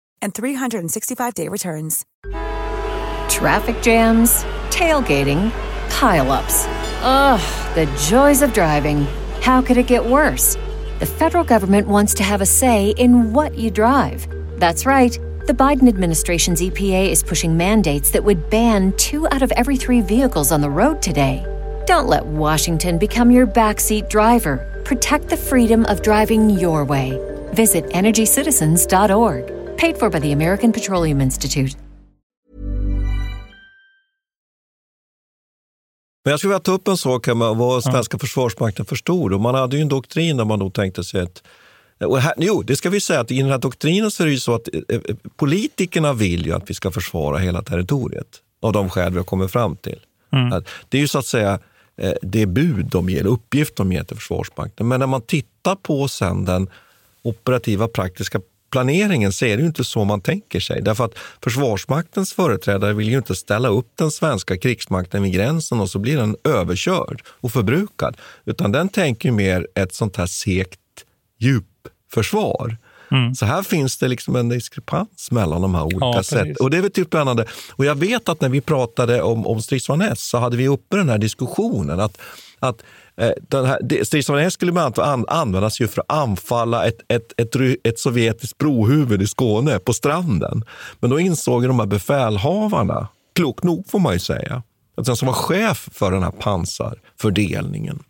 [0.21, 2.05] and 365-day returns.
[3.29, 5.51] Traffic jams, tailgating,
[5.89, 6.65] pileups.
[7.01, 9.07] Ugh, the joys of driving.
[9.41, 10.57] How could it get worse?
[10.99, 14.27] The federal government wants to have a say in what you drive.
[14.59, 15.17] That's right.
[15.47, 20.01] The Biden administration's EPA is pushing mandates that would ban two out of every three
[20.01, 21.43] vehicles on the road today.
[21.87, 24.81] Don't let Washington become your backseat driver.
[24.85, 27.19] Protect the freedom of driving your way.
[27.53, 29.60] Visit EnergyCitizens.org.
[29.81, 31.77] Paid for by the American Petroleum Institute.
[36.23, 39.33] Men jag skulle vilja ta upp en sak här med vad svenska försvarsmakten förstod.
[39.33, 41.43] Och man hade ju en doktrin där man då tänkte sig att
[41.99, 44.33] och här, jo, det ska vi säga att i den här doktrinen så är det
[44.33, 48.73] ju så att eh, eh, politikerna vill ju att vi ska försvara hela territoriet av
[48.73, 49.99] de skäl vi har kommit fram till.
[50.31, 50.63] Mm.
[50.89, 51.59] Det är ju så att säga
[51.97, 54.87] eh, det bud de ger, uppgift de ger till Försvarsmakten.
[54.87, 56.69] Men när man tittar på sen den
[57.21, 58.41] operativa praktiska
[58.71, 60.81] planeringen så är det ju inte så man tänker sig.
[60.81, 61.13] Därför att
[61.43, 66.17] Försvarsmaktens företrädare vill ju inte ställa upp den svenska krigsmakten vid gränsen och så blir
[66.17, 68.17] den överkörd och förbrukad.
[68.45, 70.79] Utan den tänker mer ett sånt här segt
[71.39, 72.77] djupförsvar.
[73.11, 73.35] Mm.
[73.35, 76.55] Så här finns det liksom en diskrepans mellan de här olika Ja, sätten.
[76.59, 77.45] Och det är väl typ spännande.
[77.71, 80.97] Och jag vet att när vi pratade om, om stridsvagn S så hade vi uppe
[80.97, 82.17] den här diskussionen att,
[82.61, 82.83] att
[83.17, 86.85] eh, den här, det- stridsvagn S skulle bland annat an, användas ju för att anfalla
[86.87, 90.63] ett, ett, ett, ett sovjetiskt brohuvud i Skåne på stranden.
[90.99, 94.63] Men då insåg de här befälhavarna, klokt nog får man ju säga,
[94.97, 98.03] att den som var chef för den här pansarfördelningen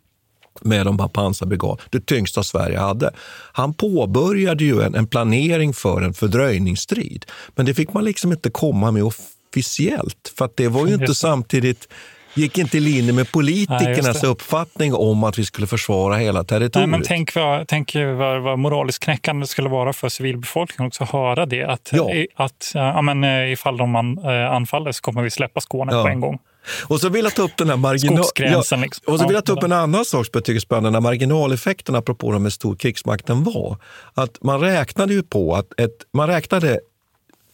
[0.60, 3.10] med de här pansarbrigad, det tyngsta Sverige hade.
[3.52, 7.26] Han påbörjade ju en, en planering för en fördröjningsstrid.
[7.54, 11.88] Men det fick man liksom inte komma med officiellt, för det var ju inte samtidigt
[12.34, 14.26] gick inte i linje med Nej, politikernas det.
[14.26, 16.90] uppfattning om att vi skulle försvara hela Nej, territoriet.
[16.90, 21.10] men tänk vad, tänk vad, vad moraliskt knäckande det skulle vara för civilbefolkningen också att
[21.10, 21.64] höra det.
[21.64, 22.10] Att, Ja.
[22.14, 25.92] i- att ja, men, eh, ifall de an, eh, anfaller så kommer vi släppa Skåne
[25.92, 26.02] Ja.
[26.02, 26.38] på en gång.
[26.86, 28.16] Och så vill jag ta upp den här marginal...
[28.24, 29.12] Skogsgränsen, liksom.
[29.12, 31.00] Och så vill Ja, jag ta upp en annan sak som jag tycker är spännande.
[31.00, 33.76] Marginaleffekten, apropå hur stor krigsmakten var.
[34.14, 36.80] Att man räknade ju på att ett, man räknade,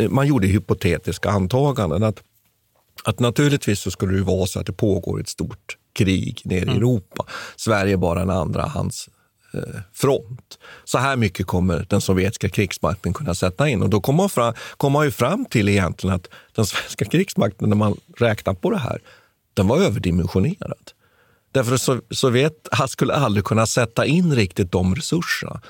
[0.08, 2.02] man gjorde hypotetiska antaganden.
[2.02, 2.22] Att,
[3.04, 6.76] att naturligtvis så skulle det vara så att det pågår ett stort krig nere i
[6.76, 7.24] Europa.
[7.56, 9.08] Sverige är bara en andrahands
[9.54, 10.58] eh, front.
[10.84, 13.82] Så här mycket kommer den sovjetiska krigsmakten kunna sätta in.
[13.82, 17.68] Och då kommer man, fram, kom man ju fram till egentligen att den svenska krigsmakten,
[17.68, 19.00] när man räknar på det här,
[19.54, 20.92] den var överdimensionerad.
[21.52, 25.60] Därför att Sov- Sovjet skulle aldrig kunna sätta in riktigt de resurserna.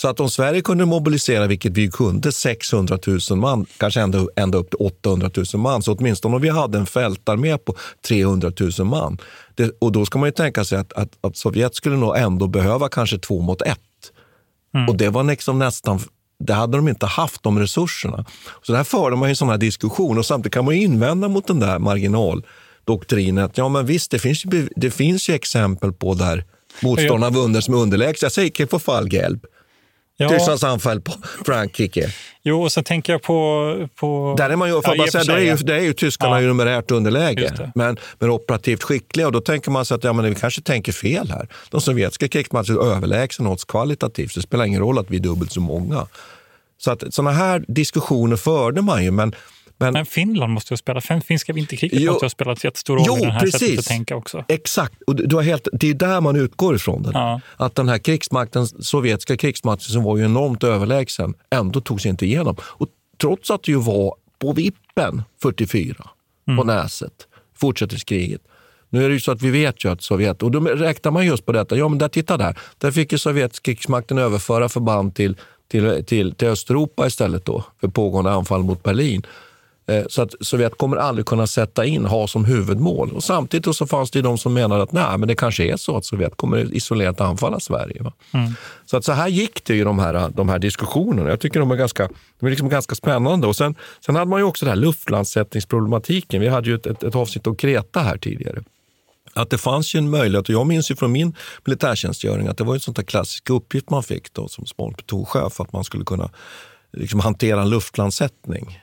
[0.00, 2.98] Så att om Sverige kunde mobilisera, vilket vi kunde, 600
[3.30, 6.78] 000 man, kanske ända, ända upp till 800 000 man, så åtminstone om vi hade
[6.78, 7.76] en fältarmé på
[8.08, 9.18] 300 000 man.
[9.54, 12.46] Det, och då ska man ju tänka sig att, att, att Sovjet skulle nog ändå
[12.46, 13.78] behöva kanske två mot ett.
[14.88, 16.00] Och det var liksom nästan
[16.44, 18.24] det hade de inte haft de resurserna.
[18.62, 21.28] Så där förde man ju en sån här diskussion och samtidigt kan man ju invända
[21.28, 23.44] mot den där marginaldoktrinen.
[23.44, 26.44] Att, ja, men visst, det finns, ju, det finns ju exempel på där
[26.82, 28.22] motståndarna vunnit som underlägset.
[28.22, 29.46] Jag säger på Fallgelb.
[30.20, 30.28] Ja.
[30.28, 31.12] Tysklands anfall på
[31.46, 32.12] Frankrike.
[32.42, 33.88] Jo, och så tänker jag på...
[33.96, 36.42] på Där är man ju, Ja, bara säga, då är ju, är ju tyskarna Ja.
[36.42, 39.26] i numerärt underläge, men, men operativt skickliga.
[39.26, 41.48] Och då tänker man sig att ja, men vi kanske tänker fel här.
[41.70, 44.34] De sovjetiska krigsmakten är överlägsna oss kvalitativt.
[44.34, 46.06] Det spelar ingen roll att vi är dubbelt så många.
[46.78, 49.10] Så att sådana här diskussioner förde man ju.
[49.10, 49.34] Men,
[49.80, 53.04] men, Men Finland måste ju ha spelat, fin- finska vinterkriget måste ha spelat jättestor roll
[53.06, 53.78] Jo, i det här sättet precis.
[53.78, 54.44] att tänka också.
[54.48, 57.02] Exakt, och du har helt, det är där man utgår ifrån.
[57.02, 57.10] Det.
[57.14, 57.40] Ja.
[57.56, 62.26] Att den här krigsmakten, sovjetiska krigsmakten som var ju enormt överlägsen, ändå tog sig inte
[62.26, 62.56] igenom.
[62.62, 62.88] Och
[63.20, 66.08] trots att det ju var på vippen 44,
[66.58, 67.12] på näset,
[67.56, 68.40] fortsättningskriget.
[68.88, 71.26] Nu är det ju så att vi vet ju att Sovjet, och då räknar man
[71.26, 75.14] just på detta, ja men där, titta där, där fick ju sovjetiska krigsmakten överföra förband
[75.14, 75.36] till,
[75.68, 79.22] till, till, till Östeuropa istället då, för pågående anfall mot Berlin.
[79.90, 83.12] Eh, Så att Sovjet kommer aldrig kunna sätta in, ha som huvudmål.
[83.12, 85.96] Och samtidigt så fanns det de som menade att nej, men det kanske är så
[85.96, 88.02] att Sovjet kommer isolerat anfalla Sverige.
[88.02, 88.12] Va?
[88.86, 91.30] Så att så här gick det i de här, de här diskussionerna.
[91.30, 92.08] Jag tycker de är ganska,
[92.40, 93.46] de är liksom ganska spännande.
[93.46, 93.74] Och sen,
[94.06, 96.40] sen hade man ju också det här luftlandsättningsproblematiken.
[96.40, 98.62] Vi hade ju ett, ett, ett avsnitt om Kreta här tidigare.
[99.34, 101.34] Att det fanns ju en möjlighet, och jag minns ju från min
[101.64, 105.72] militärtjänstgöring att det var en sån där klassisk uppgift man fick då som småplutonchef, att
[105.72, 106.30] man skulle kunna
[106.92, 108.80] liksom hantera en luftlandsättning.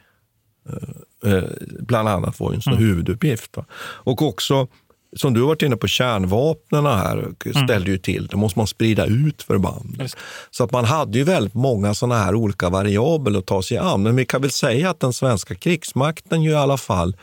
[1.25, 1.43] Eh,
[1.79, 3.57] bland annat var ju en sån huvuduppgift.
[3.57, 3.65] Va?
[3.79, 4.67] Och också,
[5.15, 7.27] som du har varit inne på, kärnvapnen här
[7.65, 8.27] ställde ju till.
[8.27, 9.97] Då måste man sprida ut förband.
[9.99, 10.17] Just.
[10.51, 14.03] Så att man hade ju väldigt många såna här olika variabler att ta sig an.
[14.03, 17.15] Men vi kan väl säga att den svenska krigsmakten ju i alla fall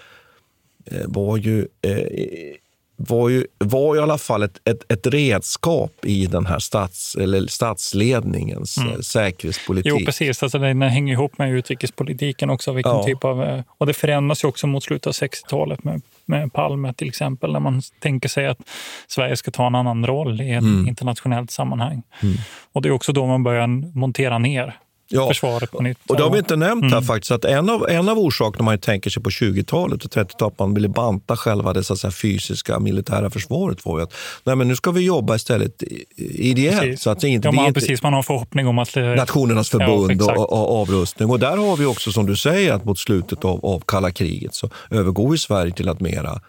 [0.87, 1.97] eh, var ju eh,
[2.97, 7.15] var ju, var ju i alla fall ett, ett, ett redskap i den här stats,
[7.15, 9.03] eller statsledningens mm.
[9.03, 9.93] säkerhetspolitik.
[10.01, 10.43] Jo, precis.
[10.43, 12.73] Alltså, den hänger ihop med utrikespolitiken också.
[12.73, 13.05] Vilken Ja.
[13.05, 16.95] typ av, eh, och det förändras ju också mot slutet av 60-talet med, med Palme
[16.95, 18.59] till exempel, när man tänker sig att
[19.09, 20.89] Sverige ska ta en annan roll i ett Mm.
[20.89, 22.03] internationellt sammanhang.
[22.73, 23.67] Och det är också då man börjar
[23.99, 24.79] montera ner
[25.15, 25.99] Ja, försvaret på nytt.
[26.09, 27.05] Och det har vi inte nämnt här Mm.
[27.05, 27.31] faktiskt.
[27.31, 30.75] Att en, av, en av orsakerna man tänker sig på 20-talet och 30-talet, att man
[30.75, 34.13] ville banta själva det så säga, fysiska militära försvaret var ju att
[34.45, 36.05] nej, men nu ska vi jobba istället i-
[36.51, 36.81] ideellt.
[36.81, 37.03] Precis.
[37.03, 38.97] Så att inte, ja, man, inte, precis, man har en förhoppning om att...
[38.97, 40.39] Nationernas Ja, förbund exakt.
[40.39, 41.31] och, och avrustning.
[41.31, 44.55] Och där har vi också, som du säger, att mot slutet av, av kalla kriget
[44.55, 46.41] så övergår vi Sverige till att mera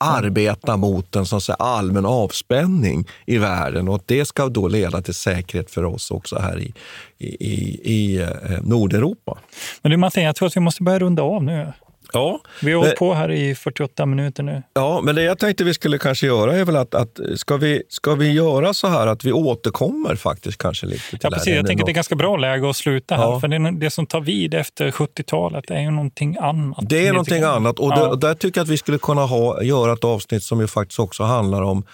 [0.00, 4.68] arbeta mot en sån så här allmän avspänning i världen och att det ska då
[4.68, 6.74] leda till säkerhet för oss också här i,
[7.18, 8.28] i, i, i eh,
[8.62, 9.38] Nordeuropa.
[9.82, 11.72] Men du Martin, jag tror att vi måste börja runda av nu.
[12.12, 14.62] Ja, Vi har hållit på här i 48 minuter nu.
[14.74, 17.82] Ja, men det jag tänkte vi skulle kanske göra är väl att, att ska, vi,
[17.88, 21.54] ska vi göra så här att vi återkommer faktiskt kanske lite till Ja, det precis.
[21.54, 23.22] Jag tänker att det är ganska bra läge att sluta här.
[23.22, 23.40] Ja.
[23.40, 26.88] För det, det som tar vid efter 70-talet är ju någonting annat.
[26.88, 27.96] Det är någonting annat och, Ja.
[27.96, 30.66] där, och där tycker jag att vi skulle kunna ha, göra ett avsnitt som ju
[30.66, 31.84] faktiskt också handlar om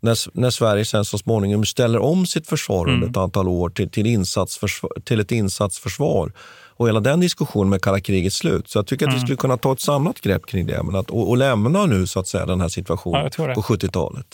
[0.00, 3.10] när, när Sverige sen så småningom ställer om sitt försvar under Mm.
[3.10, 6.32] ett antal år till, till, insatsförsvar, till ett insatsförsvar
[6.76, 8.68] och hela den diskussionen med kalla krigets slut.
[8.68, 9.26] Så jag tycker att vi Mm.
[9.26, 12.20] skulle kunna ta ett samlat grepp kring det men att, och, och lämna nu så
[12.20, 13.54] att säga den här Ja, situationen det.
[13.54, 14.26] på 70-talet.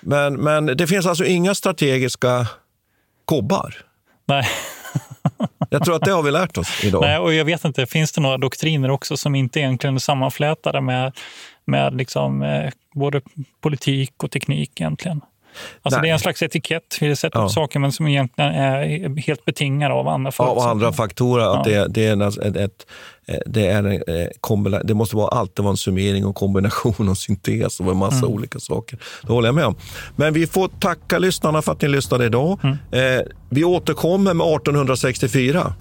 [0.00, 2.46] Men, men det finns alltså inga strategiska
[3.24, 3.74] kobbar.
[4.26, 4.46] Nej.
[5.70, 7.00] Jag tror att det har vi lärt oss idag.
[7.02, 10.80] Nej, och jag vet inte, finns det några doktriner också som inte egentligen är sammanflätade
[10.80, 11.16] med,
[11.64, 13.20] med liksom, eh, både
[13.60, 15.20] politik och teknik egentligen?
[15.82, 16.06] Alltså Nej.
[16.08, 17.42] det är en slags etikett vi sätter Ja.
[17.42, 21.60] på saker, men som egentligen är helt betingade av andra Ja, och andra faktorer.
[21.60, 21.86] Att Ja.
[21.86, 22.86] det, det, är ett, ett,
[23.46, 23.92] det, är en,
[24.72, 28.16] eh, det måste vara, alltid vara en summering och kombination och syntes av en massa
[28.16, 28.30] Mm.
[28.30, 28.98] olika saker.
[29.22, 29.76] Det håller jag med om.
[30.16, 32.58] Men vi får tacka lyssnarna för att ni lyssnade idag.
[32.62, 32.76] Mm.
[33.18, 35.74] Eh, vi återkommer med 1864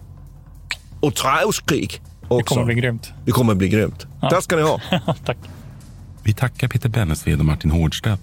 [1.00, 2.02] och Trauskrig.
[2.38, 3.12] Det kommer bli grymt.
[3.26, 4.06] Det kommer bli grymt.
[4.22, 4.30] Ja.
[4.30, 4.80] Tack ska ni ha.
[5.26, 5.38] Tack.
[6.24, 8.22] Vi tackar Peter Bennesved och Martin Hårdstedt.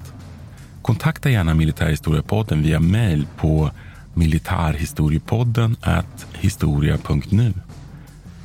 [0.88, 3.70] Kontakta gärna Militärhistoriepodden via mejl på
[4.14, 5.76] militarhistoriepodden
[6.32, 7.52] historia.nu.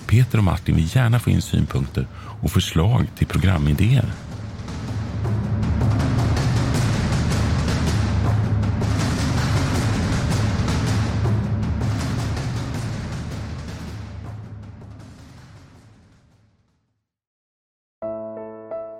[0.07, 2.07] Peter och Martin vill gärna få in synpunkter
[2.41, 4.05] och förslag till programidéer.